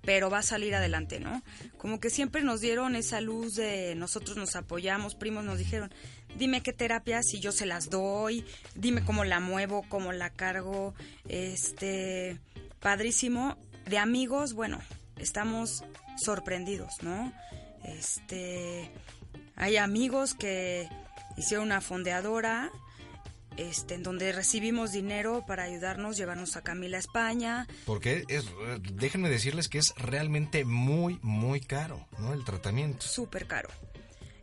[0.04, 1.42] pero va a salir adelante, ¿no?
[1.78, 5.92] Como que siempre nos dieron esa luz de nosotros nos apoyamos, primos nos dijeron,
[6.36, 10.94] dime qué terapias y yo se las doy, dime cómo la muevo, cómo la cargo,
[11.28, 12.38] este,
[12.80, 13.56] padrísimo.
[13.86, 14.80] De amigos, bueno,
[15.16, 15.84] estamos
[16.16, 17.32] sorprendidos, ¿no?
[17.84, 18.90] Este,
[19.56, 20.88] hay amigos que
[21.36, 22.70] hicieron una fondeadora,
[23.56, 27.66] este, en donde recibimos dinero para ayudarnos, llevarnos a Camila a España.
[27.86, 28.44] Porque es,
[28.94, 32.32] déjenme decirles que es realmente muy, muy caro, ¿no?
[32.32, 33.06] El tratamiento.
[33.06, 33.68] Súper caro.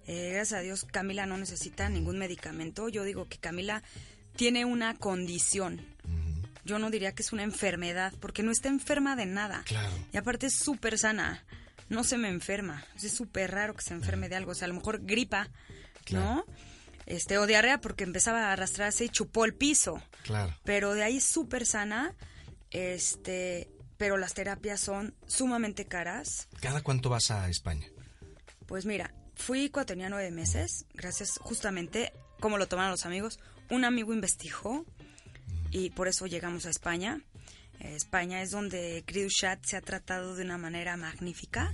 [0.08, 2.90] Eh, gracias a Dios, Camila no necesita ningún medicamento.
[2.90, 3.84] Yo digo que Camila
[4.36, 5.86] tiene una condición.
[6.66, 9.64] Yo no diría que es una enfermedad, porque no está enferma de nada.
[9.66, 9.90] Claro.
[10.14, 11.44] Y aparte es súper sana.
[11.90, 12.84] no se me enferma.
[12.96, 14.52] Es súper raro que se enferme de algo.
[14.52, 15.50] O sea, a lo mejor gripa,
[16.12, 16.46] ¿no?
[17.10, 20.02] Este, o diarrea porque empezaba a arrastrarse y chupó el piso.
[20.24, 20.56] Claro.
[20.64, 22.16] Pero de ahí súper sana.
[22.72, 26.48] Este, pero las terapias son sumamente caras.
[26.62, 27.88] ¿Cada cuánto vas a España?
[28.66, 33.84] Pues mira, fui cuando tenía nueve meses, gracias justamente, como lo tomaron los amigos, un
[33.84, 34.86] amigo investigó
[35.72, 37.22] y por eso llegamos a España.
[37.80, 41.74] España es donde Chat se ha tratado de una manera magnífica.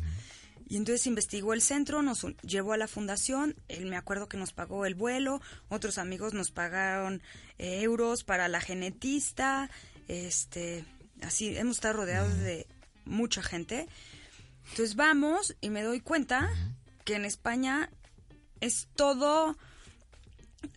[0.67, 4.51] Y entonces investigó el centro, nos llevó a la fundación, él me acuerdo que nos
[4.51, 7.21] pagó el vuelo, otros amigos nos pagaron
[7.59, 9.69] eh, euros para la genetista,
[10.07, 10.83] este,
[11.21, 12.65] así, hemos estado rodeados de
[13.05, 13.87] mucha gente.
[14.71, 16.49] Entonces vamos y me doy cuenta
[17.03, 17.91] que en España
[18.59, 19.55] es todo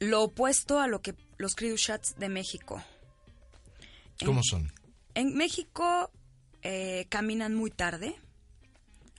[0.00, 2.82] lo opuesto a lo que los Shots de México.
[4.22, 4.72] ¿Cómo En- son?
[5.14, 6.10] En México
[6.62, 8.14] eh, caminan muy tarde,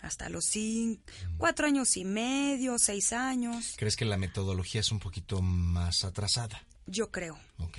[0.02, 1.04] hasta los cinco,
[1.38, 6.62] cuatro años y medio, seis años, ¿Crees que la metodología es un poquito más atrasada?
[6.86, 7.38] yo creo.
[7.60, 7.78] Ok.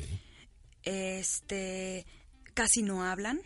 [0.85, 2.06] Este,
[2.54, 3.40] casi no hablan.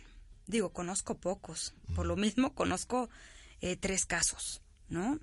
[0.47, 1.73] Digo, conozco pocos.
[1.95, 3.09] Por lo mismo, conozco
[3.61, 5.19] eh, tres casos, ¿no?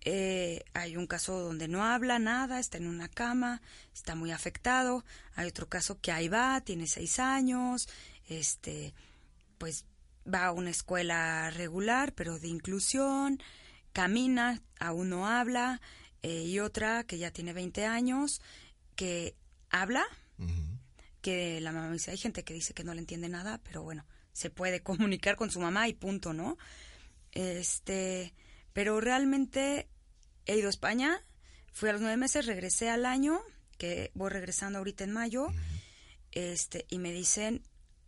[0.00, 3.60] Eh, hay un caso donde no habla nada, está en una cama,
[3.92, 5.04] está muy afectado.
[5.34, 7.88] Hay otro caso que ahí va, tiene seis años,
[8.28, 8.94] este,
[9.58, 9.84] pues
[10.32, 13.40] va a una escuela regular, pero de inclusión,
[13.92, 15.80] camina, aún no habla.
[16.22, 18.40] eh, y otra que ya tiene 20 años,
[18.96, 19.36] que
[19.70, 20.04] habla,
[21.20, 23.82] que la mamá me dice, hay gente que dice que no le entiende nada, pero
[23.82, 26.56] bueno, se puede comunicar con su mamá y punto, ¿no?
[27.32, 28.32] Este,
[28.72, 29.88] pero realmente
[30.46, 31.22] he ido a España,
[31.72, 33.40] fui a los nueve meses, regresé al año,
[33.78, 35.48] que voy regresando ahorita en mayo,
[36.32, 37.62] este, y me dicen,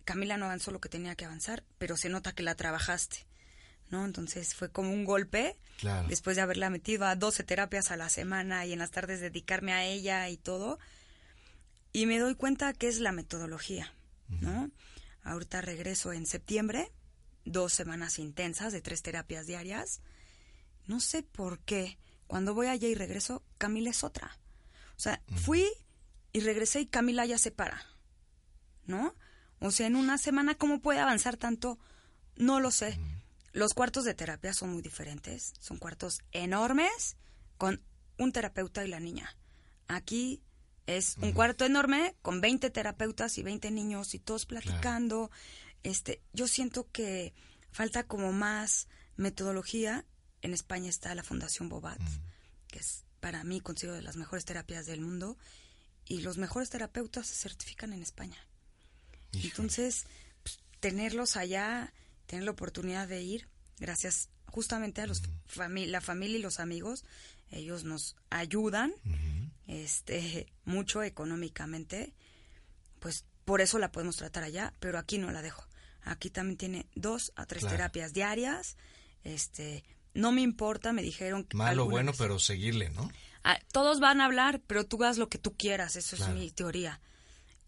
[0.08, 3.26] Camila no avanzó lo que tenía que avanzar, pero se nota que la trabajaste,
[3.90, 4.06] ¿no?
[4.06, 6.08] Entonces fue como un golpe, Claro.
[6.08, 9.74] después de haberla metido a 12 terapias a la semana y en las tardes dedicarme
[9.74, 10.78] a ella y todo,
[11.92, 13.92] y me doy cuenta que es la metodología,
[14.40, 14.70] ¿no?
[15.24, 16.90] Ahorita regreso en septiembre,
[17.44, 20.00] dos semanas intensas de tres terapias diarias.
[20.86, 24.38] No sé por qué, cuando voy allá y regreso, Camila es otra.
[24.96, 25.66] O sea, fui
[26.32, 27.84] y regresé y Camila ya se para,
[28.86, 29.14] ¿no?
[29.60, 31.78] O sea, en una semana, ¿cómo puede avanzar tanto?
[32.36, 32.98] No lo sé.
[33.52, 35.54] Los cuartos de terapia son muy diferentes.
[35.58, 37.16] Son cuartos enormes
[37.56, 37.82] con
[38.18, 39.36] un terapeuta y la niña.
[39.88, 40.42] Aquí
[40.86, 45.30] es un cuarto enorme con 20 terapeutas y 20 niños y todos platicando.
[45.82, 47.34] Este, yo siento que
[47.70, 50.06] falta como más metodología.
[50.40, 52.00] En España está la Fundación Bobat,
[52.68, 55.36] que es para mí considero de las mejores terapias del mundo
[56.06, 58.47] y los mejores terapeutas se certifican en España.
[59.32, 60.06] Entonces,
[60.42, 61.92] pues, tenerlos allá,
[62.26, 65.22] tener la oportunidad de ir, gracias justamente a los
[65.54, 67.04] fami- la familia y los amigos,
[67.50, 68.92] ellos nos ayudan
[69.66, 72.12] este mucho económicamente,
[73.00, 75.66] pues por eso la podemos tratar allá, pero aquí no la dejo.
[76.02, 77.76] Aquí también tiene dos a tres Claro.
[77.76, 78.76] terapias diarias.
[79.24, 83.10] Este, no me importa, me dijeron que Malo, bueno, vez- pero seguirle, ¿no?
[83.44, 86.34] Ah, todos van a hablar, pero tú haz lo que tú quieras, eso Claro.
[86.34, 87.00] es mi teoría.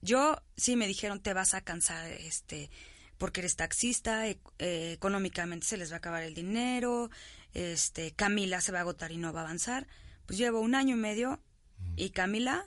[0.03, 2.71] Yo sí me dijeron te vas a cansar, este,
[3.19, 7.11] porque eres taxista, e- eh, económicamente se les va a acabar el dinero,
[7.53, 9.87] este, Camila se va a agotar y no va a avanzar.
[10.27, 11.43] Pues llevo un año y medio
[11.97, 12.67] y Camila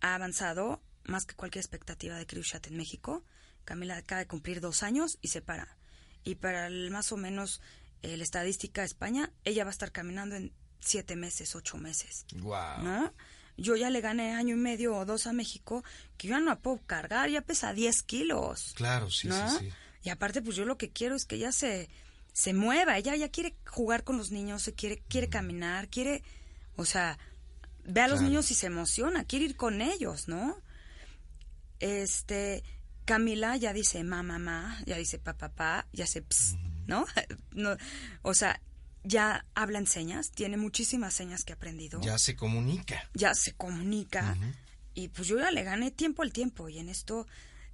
[0.00, 3.24] ha avanzado más que cualquier expectativa de Chat en México.
[3.64, 5.76] Camila acaba de cumplir dos años y se para.
[6.24, 7.60] Y para el, más o menos
[8.02, 12.26] eh, la estadística de España, ella va a estar caminando en siete meses, ocho meses.
[12.36, 12.82] Wow.
[12.82, 13.14] ¿no?
[13.56, 15.84] Yo ya le gané año y medio o dos a México,
[16.16, 18.72] que yo ya no la puedo cargar, ya pesa 10 kilos.
[18.74, 19.50] Claro, sí, ¿no?
[19.50, 19.72] sí, sí.
[20.04, 21.88] Y aparte, pues yo lo que quiero es que ella se,
[22.32, 26.22] se mueva, ella ya quiere jugar con los niños, se quiere, quiere caminar, quiere,
[26.76, 27.18] o sea,
[27.84, 30.56] ve a los niños y se emociona, quiere ir con ellos, ¿no?
[31.78, 32.62] Este,
[33.04, 37.06] Camila ya dice mamá, mamá, ya dice papá, papá, ya se ps, ¿no?
[37.52, 37.76] ¿no?
[38.22, 38.60] O sea,
[39.04, 43.08] ya habla en señas, tiene muchísimas señas que ha aprendido Ya se comunica.
[43.14, 44.36] ya se comunica.
[44.94, 46.68] Y pues yo ya le gané tiempo al tiempo.
[46.68, 47.26] Y en esto,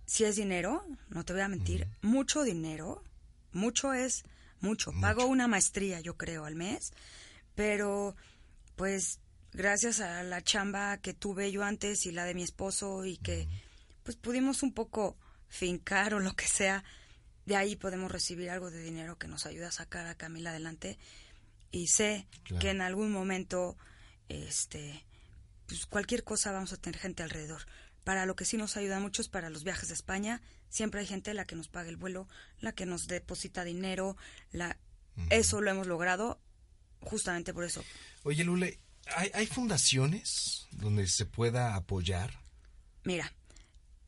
[0.07, 3.03] si es dinero, no te voy a mentir, mucho dinero,
[3.53, 4.25] mucho es
[4.61, 4.93] mucho.
[5.01, 6.93] Pago una maestría, yo creo, al mes.
[7.55, 8.17] Pero,
[8.77, 9.21] pues,
[9.53, 13.49] gracias a la chamba que tuve yo antes y la de mi esposo y que,
[14.03, 15.17] pues, pudimos un poco
[15.49, 16.85] fincar o lo que sea,
[17.48, 20.98] de ahí podemos recibir algo de dinero que nos ayuda a sacar a Camila adelante.
[21.70, 22.61] Y sé Claro.
[22.61, 23.78] que en algún momento,
[24.28, 25.04] este,
[25.66, 27.62] pues cualquier cosa vamos a tener gente alrededor.
[28.04, 30.42] Para lo que sí nos ayuda mucho es para los viajes de España.
[30.68, 32.28] Siempre hay gente la que nos paga el vuelo,
[32.61, 34.16] la que nos deposita dinero,
[34.52, 34.76] la
[35.30, 36.38] eso lo hemos logrado
[37.00, 37.82] justamente por eso.
[38.24, 38.78] Oye, Lule,
[39.16, 42.38] ¿hay, hay fundaciones donde se pueda apoyar?
[43.04, 43.32] Mira,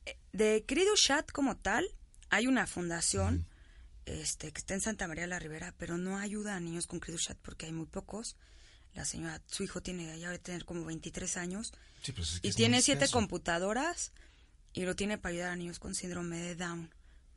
[0.05, 1.87] eh, de Querido Chat como tal,
[2.31, 3.47] hay una fundación
[4.07, 7.37] este, que está en Santa María la Ribera, pero no ayuda a niños con Chat
[7.43, 8.37] porque hay muy pocos.
[8.95, 12.49] La señora, su hijo tiene, ya debe tener como 23 años Sí, pues es que
[12.49, 14.13] y tiene siete computadoras
[14.73, 16.91] y lo tiene para ayudar a niños con síndrome de Down,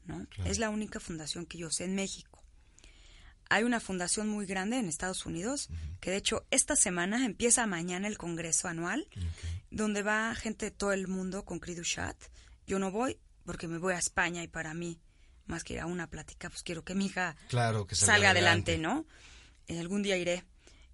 [0.05, 0.25] ¿no?
[0.27, 0.49] Claro.
[0.49, 2.43] Es la única fundación que yo sé en México.
[3.49, 8.07] Hay una fundación muy grande en Estados Unidos que de hecho esta semana empieza mañana
[8.07, 9.07] el congreso anual
[9.69, 12.17] donde va gente de todo el mundo con Chat.
[12.65, 14.99] Yo no voy porque me voy a España y para mí
[15.45, 18.29] más que ir a una plática pues quiero que mi hija Claro, que salga salga
[18.31, 19.05] adelante, adelante.
[19.67, 19.75] ¿no?
[19.75, 20.43] Eh, algún día iré.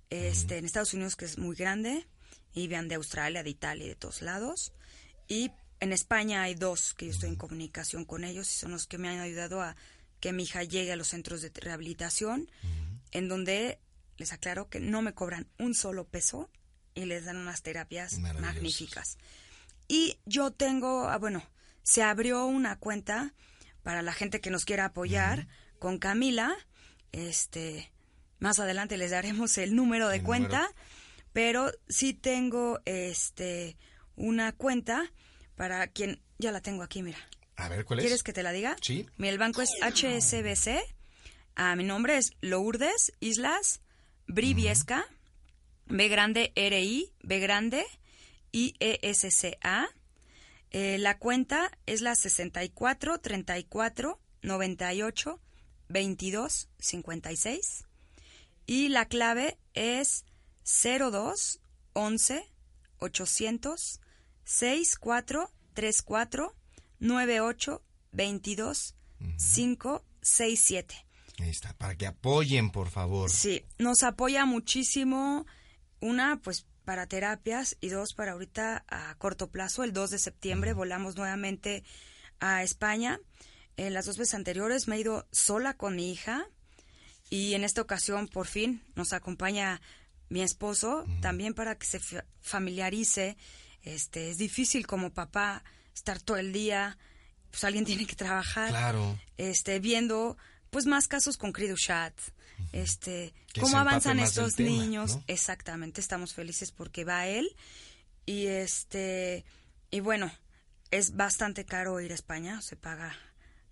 [0.10, 2.08] Este, En Estados Unidos, que es muy grande,
[2.54, 4.74] y vean de Australia, de Italia y de todos lados.
[5.28, 8.88] Y en España hay dos que yo estoy en comunicación con ellos y son los
[8.88, 9.76] que me han ayudado a
[10.20, 12.50] que mi hija llegue a los centros de rehabilitación,
[13.12, 13.80] en donde
[14.18, 16.50] les aclaro que no me cobran un solo peso
[16.94, 19.18] y les dan unas terapias magníficas.
[19.88, 21.44] Y yo tengo, ah, bueno,
[21.90, 23.34] se abrió una cuenta
[23.82, 25.48] para la gente que nos quiera apoyar
[25.80, 26.56] con Camila.
[27.12, 27.92] Este,
[28.38, 30.76] más adelante les daremos el número de El cuenta, número.
[31.34, 33.76] pero sí tengo este
[34.16, 35.12] una cuenta
[35.56, 37.18] para quien ya la tengo aquí, mira.
[37.56, 38.04] A ver, ¿cuál es?
[38.04, 38.76] ¿Quieres que te la diga?
[38.84, 39.08] Sí.
[39.18, 40.78] Mira, el banco es HSBC.
[41.56, 43.82] Ah, mi nombre es Lourdes Islas
[44.28, 45.08] Briviesca.
[45.88, 47.84] B grande RI, B grande
[48.52, 49.90] IESCA.
[50.72, 55.42] Eh, la cuenta es la 64 34 98
[55.90, 57.86] 22 56.
[58.66, 60.26] Y la clave es
[60.64, 61.60] 02
[61.94, 62.44] 11
[63.00, 64.02] 800
[64.44, 66.56] 64 34
[67.00, 71.06] 98 22 567.
[71.40, 73.30] Ahí está, para que apoyen, por favor.
[73.30, 75.46] Sí, nos apoya muchísimo.
[76.02, 79.84] Una, pues para terapias y dos, para ahorita a corto plazo.
[79.84, 81.84] El 2 de septiembre volamos nuevamente
[82.40, 83.20] a España.
[83.78, 86.48] En las dos veces anteriores me he ido sola con mi hija
[87.30, 89.82] y en esta ocasión por fin nos acompaña
[90.30, 93.38] mi esposo también para que se fa- familiarice.
[93.84, 96.98] Este, es difícil como papá estar todo el día,
[97.52, 99.16] pues alguien tiene que trabajar Claro.
[99.38, 100.38] este, viendo
[100.72, 102.20] pues más casos con Chat,
[102.72, 105.16] este, Que cómo avanzan estos tema, niños.
[105.18, 105.24] ¿no?
[105.28, 107.50] Exactamente, estamos felices porque va él
[108.26, 109.46] y este
[109.92, 110.32] y bueno,
[110.92, 113.16] es bastante caro ir a España, se paga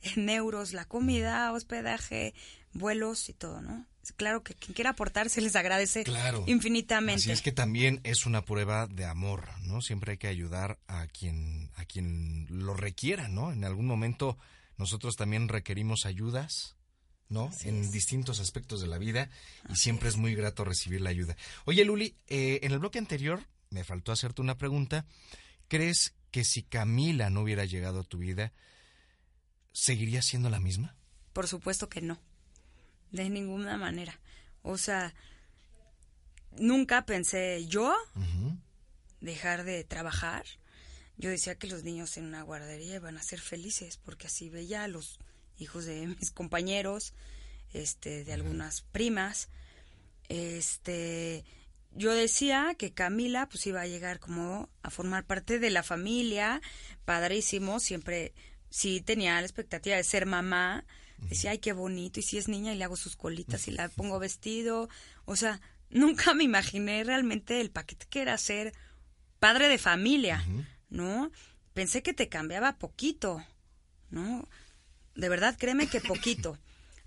[0.01, 2.33] en euros la comida, hospedaje,
[2.73, 3.85] vuelos y todo, ¿no?
[4.15, 6.45] Claro que quien quiera aportar se les agradece Claro.
[6.47, 7.21] infinitamente.
[7.23, 9.81] Así es que también es una prueba de amor, ¿no?
[9.81, 13.51] Siempre hay que ayudar a quien, a quien lo requiera, ¿no?
[13.51, 14.37] En algún momento
[14.77, 16.76] nosotros también requerimos ayudas,
[17.29, 17.51] ¿no?
[17.63, 19.29] en distintos aspectos de la vida
[19.69, 20.17] y siempre es.
[20.17, 21.35] muy grato recibir la ayuda.
[21.65, 25.05] Oye, Luli, eh, en el bloque anterior me faltó hacerte una pregunta.
[25.67, 28.53] ¿Crees que si Camila no hubiera llegado a tu vida,
[29.73, 30.95] seguiría siendo la misma?
[31.33, 32.17] Por supuesto que no.
[33.11, 34.19] De ninguna manera.
[34.63, 35.13] O sea,
[36.57, 37.95] nunca pensé yo
[39.21, 40.45] dejar de trabajar.
[41.17, 44.83] Yo decía que los niños en una guardería iban a ser felices porque así veía
[44.83, 45.19] a los
[45.57, 47.13] hijos de mis compañeros,
[47.73, 49.49] este, de algunas primas.
[50.29, 51.45] Este,
[51.93, 56.61] yo decía que Camila pues iba a llegar como a formar parte de la familia,
[57.05, 58.33] padrísimo, siempre
[58.69, 60.85] sí tenía la expectativa de ser mamá,
[61.17, 63.89] decía, ay, qué bonito, y si es niña y le hago sus colitas y la
[63.89, 64.89] pongo vestido,
[65.25, 68.73] o sea, nunca me imaginé realmente el paquete que era ser
[69.39, 70.45] padre de familia,
[70.89, 71.31] ¿no?
[71.73, 73.43] Pensé que te cambiaba poquito,
[74.09, 74.47] ¿no?
[75.17, 76.57] De verdad, créeme que poquito.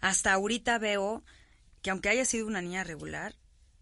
[0.00, 1.24] Hasta ahorita veo
[1.82, 3.36] que aunque haya sido una niña regular,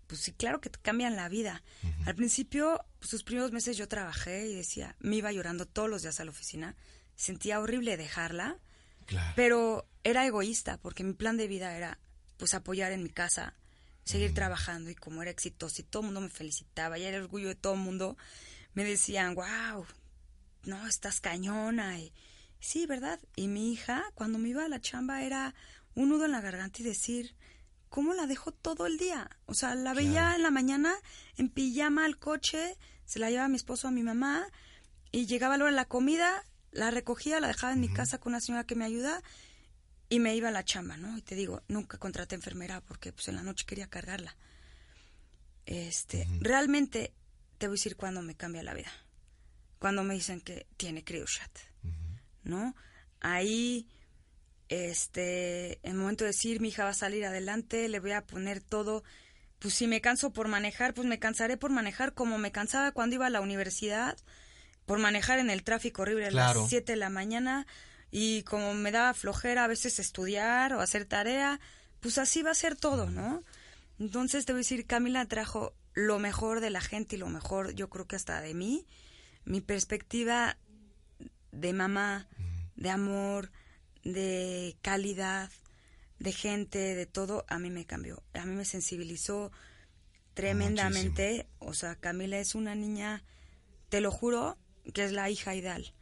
[0.07, 1.63] pues sí, claro que te cambian la vida.
[2.07, 6.03] Al principio, pues, sus primeros meses yo trabajé y decía, me iba llorando todos los
[6.03, 6.77] días a la oficina,
[7.17, 8.59] sentía horrible dejarla,
[9.07, 9.33] Claro.
[9.37, 11.99] pero era egoísta porque mi plan de vida era
[12.37, 13.55] pues apoyar en mi casa,
[14.05, 17.25] seguir trabajando y como era exitoso y todo el mundo me felicitaba y era el
[17.25, 18.17] orgullo de todo el mundo,
[18.75, 19.87] me decían, wow,
[20.65, 21.99] no, estás cañona.
[21.99, 22.13] Y,
[22.61, 23.21] sí, ¿verdad?
[23.37, 25.55] Y mi hija, cuando me iba a la chamba, era
[25.95, 27.35] un nudo en la garganta y decir,
[27.89, 29.31] ¿cómo la dejo todo el día?
[29.47, 30.95] O sea, la veía en la mañana
[31.37, 34.47] en pijama al coche, se la llevaba mi esposo, a mi mamá,
[35.11, 38.19] y llegaba a la hora de la comida, la recogía, la dejaba en mi casa
[38.19, 39.23] con una señora que me ayuda
[40.09, 41.17] y me iba a la chamba, ¿no?
[41.17, 44.37] Y te digo, nunca contraté enfermera porque pues en la noche quería cargarla.
[45.67, 47.13] Este, realmente
[47.59, 48.93] te voy a decir cuándo me cambia la vida.
[49.79, 51.51] Cuando me dicen que tiene CryoShat,
[52.49, 52.75] ¿no?
[53.21, 53.87] Ahí
[54.69, 58.27] Este, en el momento de decir, mi hija va a salir adelante, le voy a
[58.27, 59.03] poner todo.
[59.59, 63.17] Pues si me canso por manejar, pues me cansaré por manejar como me cansaba cuando
[63.17, 64.17] iba a la universidad,
[64.87, 67.67] por manejar en el tráfico horrible a las 7 de la mañana
[68.11, 71.61] y como me daba flojera a veces estudiar o hacer tarea,
[72.01, 73.43] pues así va a ser todo, ¿no?
[73.99, 77.75] Entonces te voy a decir, Camila trajo lo mejor de la gente y lo mejor,
[77.75, 78.87] yo creo que hasta de mí,
[79.45, 80.57] mi perspectiva
[81.53, 82.27] de mamá,
[82.77, 83.51] de amor,
[84.05, 85.51] de calidad,
[86.19, 88.23] de gente, de todo, a mí me cambió.
[88.35, 89.53] A mí me sensibilizó
[90.35, 91.47] tremendamente.
[91.59, 93.25] O sea, Camila es una niña,
[93.89, 94.57] te lo juro,
[94.95, 95.93] que es la hija ideal.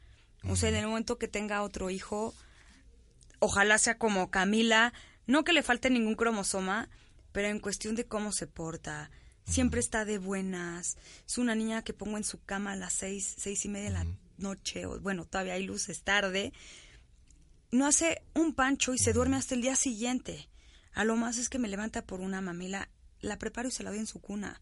[0.49, 2.35] O sea, en el momento que tenga otro hijo,
[3.39, 4.93] ojalá sea como Camila,
[5.27, 6.89] no que le falte ningún cromosoma,
[7.33, 9.11] pero en cuestión de cómo se porta,
[9.45, 10.97] siempre está de buenas.
[11.27, 13.95] Es una niña que pongo en su cama a las seis, seis y media de
[13.95, 14.05] la
[14.39, 16.53] noche, o bueno, todavía hay luces tarde.
[17.71, 20.49] No hace un pancho y se duerme hasta el día siguiente.
[20.93, 22.89] A lo más es que me levanta por una mamila,
[23.21, 24.61] la preparo y se la doy en su cuna.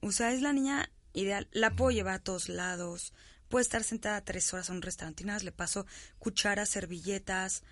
[0.00, 1.48] O sea, es la niña ideal.
[1.52, 3.12] La puedo llevar a todos lados.
[3.48, 5.86] Puede estar sentada tres horas en un restaurante y nada más le paso
[6.18, 7.62] cucharas, servilletas,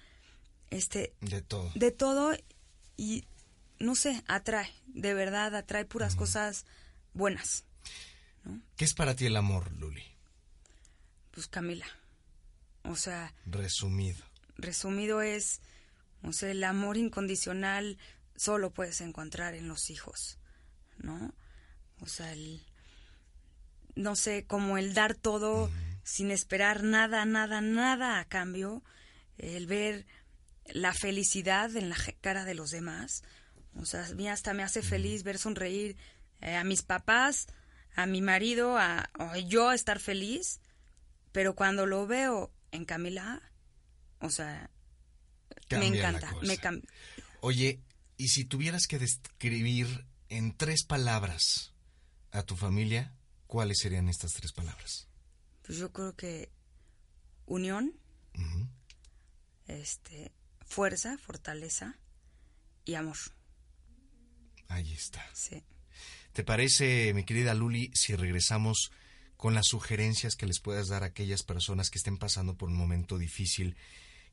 [0.70, 1.70] este, De todo.
[1.74, 2.36] de todo
[2.96, 3.24] y
[3.78, 6.64] no sé, atrae, de verdad atrae puras cosas
[7.12, 7.64] buenas.
[8.76, 10.02] ¿Qué es para ti el amor, Luli?
[11.36, 11.84] Pues Camila.
[12.84, 14.24] O sea, Resumido.
[14.56, 15.60] resumido es,
[16.22, 17.98] o sea, el amor incondicional
[18.36, 20.38] solo puedes encontrar en los hijos,
[20.96, 21.34] ¿no?
[22.00, 22.64] O sea, el,
[23.96, 25.70] no sé, como el dar todo
[26.04, 28.82] sin esperar nada, nada, nada a cambio,
[29.36, 30.06] el ver
[30.64, 33.24] la felicidad en la cara de los demás,
[33.74, 35.98] o sea, a mí hasta me hace feliz ver sonreír
[36.40, 37.46] eh, a mis papás,
[37.94, 40.60] a mi marido, a, a yo estar feliz,
[41.36, 43.42] pero cuando lo veo en Camila,
[44.20, 44.70] o sea,
[45.68, 46.82] Cambia me encanta, me cam-
[47.42, 47.82] Oye,
[48.16, 51.74] y si tuvieras que describir en tres palabras
[52.30, 53.12] a tu familia,
[53.46, 55.08] ¿cuáles serían estas tres palabras?
[55.66, 56.50] pues yo creo que
[57.44, 57.92] unión,
[59.66, 60.32] este,
[60.64, 61.98] fuerza, fortaleza
[62.86, 63.18] y amor,
[64.68, 65.22] Ahí está.
[65.34, 65.62] sí.
[66.32, 68.90] ¿Te parece, mi querida Luli, si regresamos
[69.36, 72.76] con las sugerencias que les puedas dar a aquellas personas que estén pasando por un
[72.76, 73.76] momento difícil,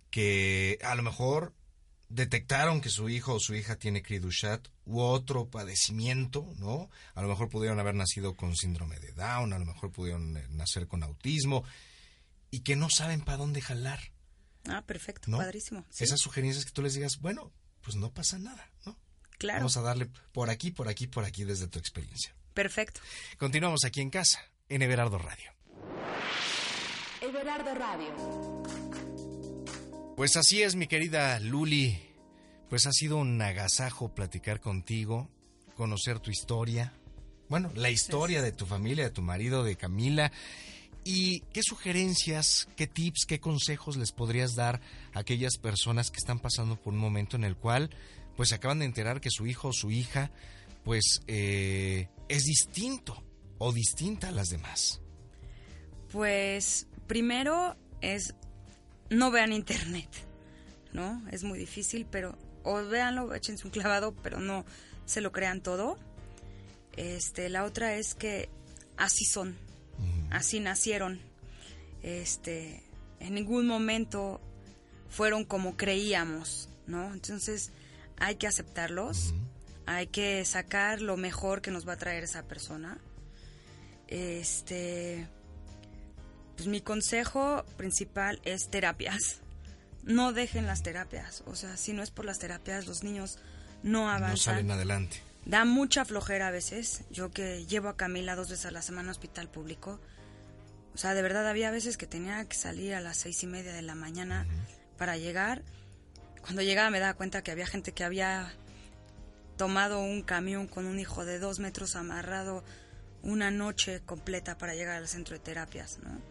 [0.10, 1.54] que a lo mejor
[2.10, 6.90] detectaron que su hijo o su hija tiene cri du chat u otro padecimiento, ¿no?
[7.16, 10.46] A lo mejor pudieron haber nacido con síndrome de Down, a lo mejor pudieron eh,
[10.50, 11.64] nacer con autismo
[12.52, 14.00] y que no saben para dónde jalar,
[14.70, 15.40] Ah, perfecto, ¿no?
[15.40, 15.86] padrísimo.
[15.90, 17.52] sí, Esas sugerencias que tú les digas, bueno,
[17.82, 18.96] pues no pasa nada, ¿no?
[19.40, 22.34] claro, Vamos a darle por aquí, por aquí, por aquí desde tu experiencia.
[22.54, 23.02] perfecto.
[23.40, 24.40] Continuamos aquí en casa,
[24.74, 25.52] en Everardo Radio.
[27.22, 28.64] Everardo Radio.
[30.18, 32.00] Pues así es, mi querida Luli.
[32.70, 35.30] Pues ha sido un agasajo platicar contigo,
[35.76, 36.92] conocer tu historia.
[37.50, 40.32] Bueno, la historia de tu familia, de tu marido, de Camila.
[41.04, 44.82] ¿Y qué sugerencias, qué tips, qué consejos les podrías dar
[45.14, 47.92] a aquellas personas que están pasando por un momento en el cual
[48.36, 50.32] pues se acaban de enterar que su hijo o su hija
[50.84, 53.24] pues eh, es distinto
[53.64, 55.00] o distinta a las demás?
[56.12, 58.36] Pues primero es
[59.10, 60.10] no vean internet,
[60.92, 61.24] ¿no?
[61.32, 64.66] Es muy difícil, pero o véanlo, échense un clavado, pero no
[65.06, 65.98] se lo crean todo.
[66.98, 68.50] Este, la otra es que
[68.98, 69.56] así son,
[70.30, 71.22] así nacieron.
[72.02, 72.84] Este,
[73.22, 74.42] en ningún momento
[75.08, 77.14] fueron como creíamos, ¿no?
[77.14, 77.72] Entonces
[78.18, 79.34] hay que aceptarlos,
[79.86, 83.00] hay que sacar lo mejor que nos va a traer esa persona.
[84.08, 85.28] Este,
[86.56, 89.40] pues mi consejo principal es terapias.
[90.04, 91.44] No dejen las terapias.
[91.46, 93.38] O sea, si no es por las terapias, los niños
[93.84, 94.56] no No avanzan.
[94.56, 95.22] salen adelante.
[95.46, 97.04] Da mucha flojera a veces.
[97.10, 100.00] Yo que llevo a Camila dos veces a la semana a hospital público.
[100.94, 103.74] O sea, de verdad había veces que tenía que salir a las seis y media
[103.74, 104.46] de la mañana
[104.98, 105.64] para llegar.
[106.42, 108.54] Cuando llegaba me daba cuenta que había gente que había
[109.58, 112.64] tomado un camión con un hijo de dos metros amarrado
[113.24, 116.22] una noche completa para llegar al centro de terapias, ¿no?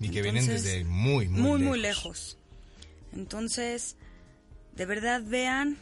[0.00, 1.68] Y que vienen desde muy, muy, muy, lejos.
[1.68, 2.38] muy lejos.
[3.12, 3.96] Entonces,
[4.74, 5.78] de verdad vean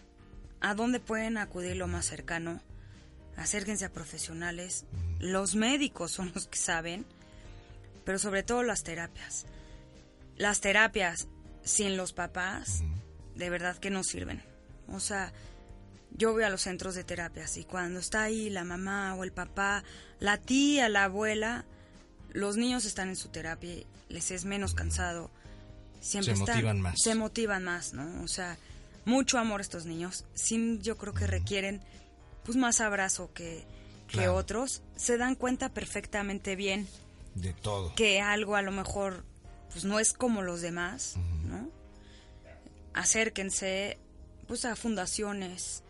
[0.61, 2.61] a dónde pueden acudir lo más cercano.
[3.37, 4.85] Acérquense a profesionales.
[5.19, 7.07] Los médicos son los que saben,
[8.05, 9.47] pero sobre todo las terapias.
[10.37, 11.29] Las terapias
[11.63, 12.83] sin los papás,
[13.37, 14.43] de verdad que no sirven.
[14.89, 15.33] O sea,
[16.17, 19.33] yo voy a los centros de terapias y cuando está ahí la mamá o el
[19.33, 19.83] papá,
[20.19, 21.65] la tía, la abuela,
[22.33, 23.75] los niños están en su terapia,
[24.09, 25.31] les es menos cansado
[26.01, 26.95] siempre Se están- motivan más.
[27.03, 28.23] Se motivan más, ¿no?
[28.23, 28.57] O sea,
[29.05, 30.25] mucho amor estos niños.
[30.35, 31.81] Sí, yo creo que requieren
[32.45, 33.65] pues más abrazo que,
[34.09, 34.35] que Claro.
[34.37, 34.83] otros.
[34.97, 36.89] Se dan cuenta perfectamente bien
[37.35, 37.95] De todo.
[37.95, 39.25] que algo a lo mejor
[39.73, 41.69] pues no es como los demás, ¿no?
[42.95, 43.99] Acérquense
[44.51, 45.85] pues a fundaciones,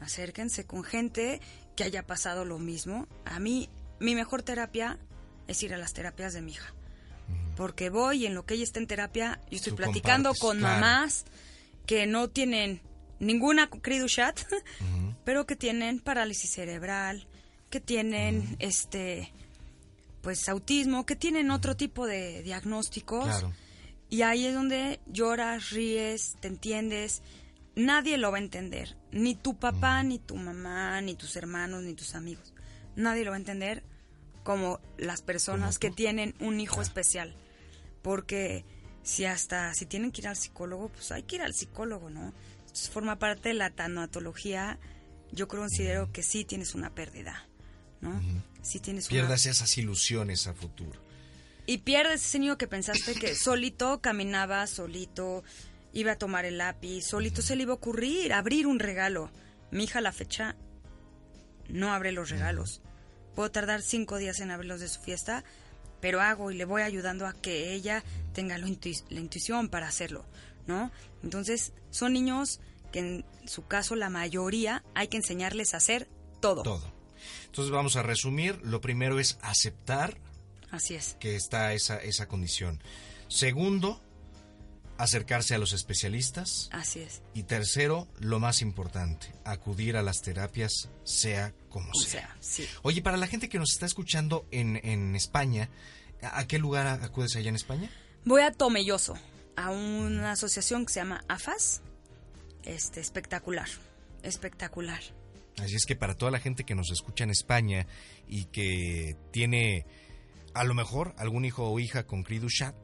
[0.00, 1.38] acérquense con gente
[1.76, 3.06] que haya pasado lo mismo.
[3.26, 3.68] A mí
[4.00, 4.98] mi mejor terapia
[5.48, 6.72] es ir a las terapias de mi hija.
[7.56, 10.60] Porque voy y en lo que ella está en terapia, yo estoy Tú platicando con
[10.60, 10.80] claro.
[10.80, 11.26] mamás
[11.84, 12.80] que no tienen
[13.18, 13.68] ninguna
[14.06, 14.40] chat,
[15.26, 17.26] pero que tienen parálisis cerebral,
[17.68, 19.30] que tienen este
[20.22, 23.26] pues autismo, que tienen otro tipo de diagnósticos.
[23.26, 23.52] Claro.
[24.08, 27.20] Y ahí es donde lloras, ríes, te entiendes.
[27.76, 28.96] Nadie lo va a entender.
[29.12, 32.54] Ni tu papá, ni tu mamá, ni tus hermanos, ni tus amigos.
[32.96, 33.84] Nadie lo va a entender
[34.42, 37.36] como las personas que tienen un hijo especial.
[38.02, 38.64] Porque
[39.02, 42.32] si hasta, si tienen que ir al psicólogo, pues hay que ir al psicólogo, ¿no?
[42.60, 44.78] Entonces, forma parte de la tanatología.
[45.32, 47.46] Yo considero que sí tienes una pérdida,
[48.00, 48.22] ¿no?
[48.62, 50.98] Sí tienes una Pierdas esas ilusiones a futuro.
[51.66, 55.42] y pierdes ese niño que pensaste que solito caminaba, solito
[55.96, 59.30] iba a tomar el lápiz, solito se le iba a ocurrir abrir un regalo.
[59.70, 60.54] Mi hija a la fecha
[61.68, 62.82] no abre los regalos.
[63.34, 65.42] Puedo tardar cinco días en abrirlos de su fiesta,
[66.00, 70.26] pero hago y le voy ayudando a que ella tenga la, la intuición para hacerlo,
[70.66, 70.90] ¿no?
[71.22, 72.60] Entonces, son niños
[72.92, 76.08] que en su caso la mayoría hay que enseñarles a hacer
[76.40, 76.62] todo.
[76.62, 76.92] Todo.
[77.46, 78.60] Entonces vamos a resumir.
[78.62, 80.18] Lo primero es aceptar
[80.70, 81.16] Así es.
[81.18, 82.82] que está esa, esa condición.
[83.28, 84.00] Segundo,
[84.98, 86.68] acercarse a los especialistas.
[86.72, 87.22] Así es.
[87.34, 92.10] Y tercero, lo más importante, acudir a las terapias, sea como O sea.
[92.10, 92.66] sea, sí.
[92.82, 95.68] Oye, para la gente que nos está escuchando en, en España,
[96.22, 97.90] ¿a qué lugar acudes allá en España?
[98.24, 99.16] Voy a Tomelloso,
[99.56, 101.82] a una asociación que se llama AFAS.
[102.64, 103.68] Este, espectacular,
[104.22, 105.00] espectacular.
[105.58, 107.86] Así es que para toda la gente que nos escucha en España
[108.28, 109.86] y que tiene
[110.52, 112.74] a lo mejor algún hijo o hija con Cridushat,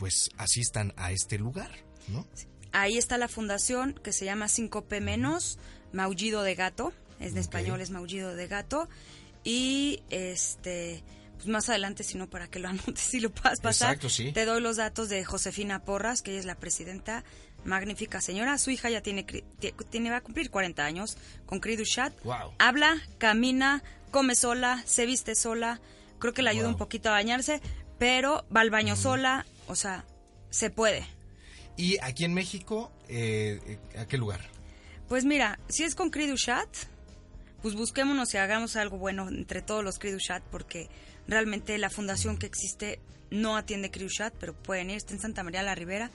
[0.00, 1.70] pues asistan a este lugar,
[2.08, 2.26] ¿no?
[2.72, 5.58] Ahí está la fundación que se llama 5P menos,
[5.92, 8.88] Maullido de Gato, es de español, es Maullido de Gato.
[9.44, 11.02] Y este,
[11.36, 14.32] pues más adelante, si no, para que lo anotes si lo puedas pasar, Exacto, sí.
[14.32, 17.24] te doy los datos de Josefina Porras, que ella es la presidenta,
[17.64, 18.56] magnífica señora.
[18.58, 22.12] Su hija ya tiene, cri- tie- tiene va a cumplir 40 años con Cridushat.
[22.24, 22.52] Wow.
[22.58, 25.80] Habla, camina, come sola, se viste sola.
[26.18, 26.72] Creo que le ayuda Wow.
[26.72, 27.60] un poquito a bañarse,
[27.98, 29.44] pero va al baño sola.
[29.70, 30.04] O sea,
[30.50, 31.06] se puede.
[31.76, 34.40] Y aquí en México, eh, ¿a qué lugar?
[35.08, 36.68] Pues mira, si es con Cridushat,
[37.62, 40.88] pues busquémonos y hagamos algo bueno entre todos los Cridushat, porque
[41.26, 43.00] realmente la fundación que existe
[43.30, 46.10] no atiende Cridushat, pero pueden ir, está en Santa María la Ribera,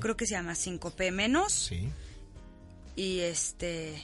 [0.00, 1.88] creo que se llama 5P menos, Sí.
[2.96, 4.00] y este,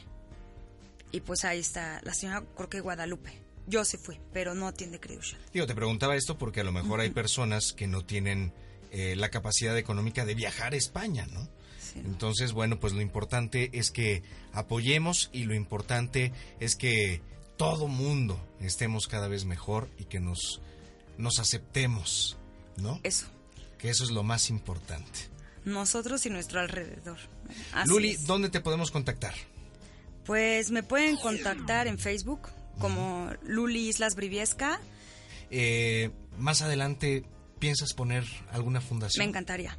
[1.13, 3.33] y pues ahí está la señora, creo que Guadalupe.
[3.69, 5.41] Yo sí fui, pero no atiende Cridushat.
[5.53, 8.53] Digo, te preguntaba esto porque a lo mejor hay personas que no tienen
[8.93, 11.49] eh, la capacidad económica de viajar a España, ¿no?
[11.81, 12.01] Sí.
[12.05, 14.23] Entonces, bueno, pues lo importante es que
[14.53, 17.21] apoyemos y lo importante es que
[17.57, 20.61] todo mundo estemos cada vez mejor y que nos,
[21.19, 22.37] nos aceptemos,
[22.77, 23.01] ¿no?
[23.03, 23.27] Eso,
[23.79, 25.21] Que eso es lo más importante.
[25.65, 27.19] nosotros y nuestro alrededor.
[27.73, 28.27] Así Luli, es.
[28.27, 29.35] ¿dónde te podemos contactar?
[30.25, 34.81] Pues me pueden contactar en Facebook como Luli Islas Briviesca.
[35.51, 37.25] Eh, más adelante,
[37.59, 39.25] ¿piensas poner alguna fundación?
[39.25, 39.77] Me encantaría.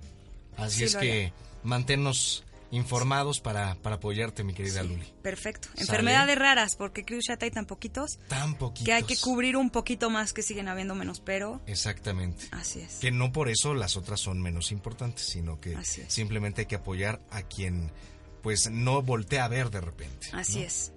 [0.57, 5.05] Así Sí, es que manténnos informados para, para apoyarte, mi querida Sí, Luli.
[5.21, 5.69] Perfecto.
[5.69, 5.82] Sale.
[5.84, 8.86] Enfermedades raras, porque Chat hay tan poquitos Tan poquitos.
[8.86, 12.47] que hay que cubrir un poquito más que siguen habiendo menos, pero Exactamente.
[12.51, 12.95] así es.
[12.95, 17.21] Que no por eso las otras son menos importantes, sino que simplemente hay que apoyar
[17.32, 17.91] a quien
[18.43, 20.28] pues no voltea a ver de repente.
[20.34, 20.65] Así ¿no?
[20.65, 20.91] es.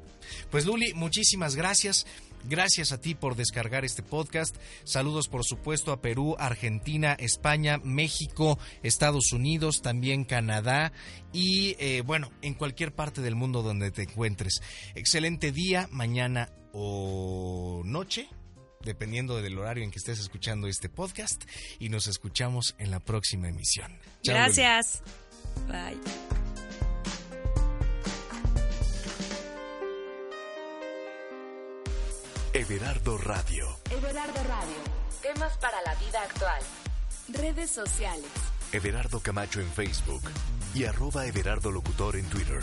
[0.51, 2.07] Pues Luli, muchísimas gracias.
[2.45, 4.57] Gracias a ti por descargar este podcast.
[4.85, 10.93] Saludos por supuesto a Perú, Argentina, España, México, Estados Unidos, también Canadá
[11.33, 14.61] y eh, bueno, en cualquier parte del mundo donde te encuentres.
[14.95, 18.29] Excelente día, mañana o noche,
[18.83, 21.45] dependiendo del horario en que estés escuchando este podcast
[21.79, 23.99] y nos escuchamos en la próxima emisión.
[24.25, 25.03] Gracias.
[25.67, 26.40] Bye.
[32.61, 33.79] Everardo Radio.
[33.91, 34.77] Everardo Radio.
[35.23, 36.61] Temas para la vida actual.
[37.29, 38.31] Redes sociales.
[38.71, 40.21] Everardo Camacho en Facebook
[40.75, 42.61] y arroba Everardo Locutor en Twitter.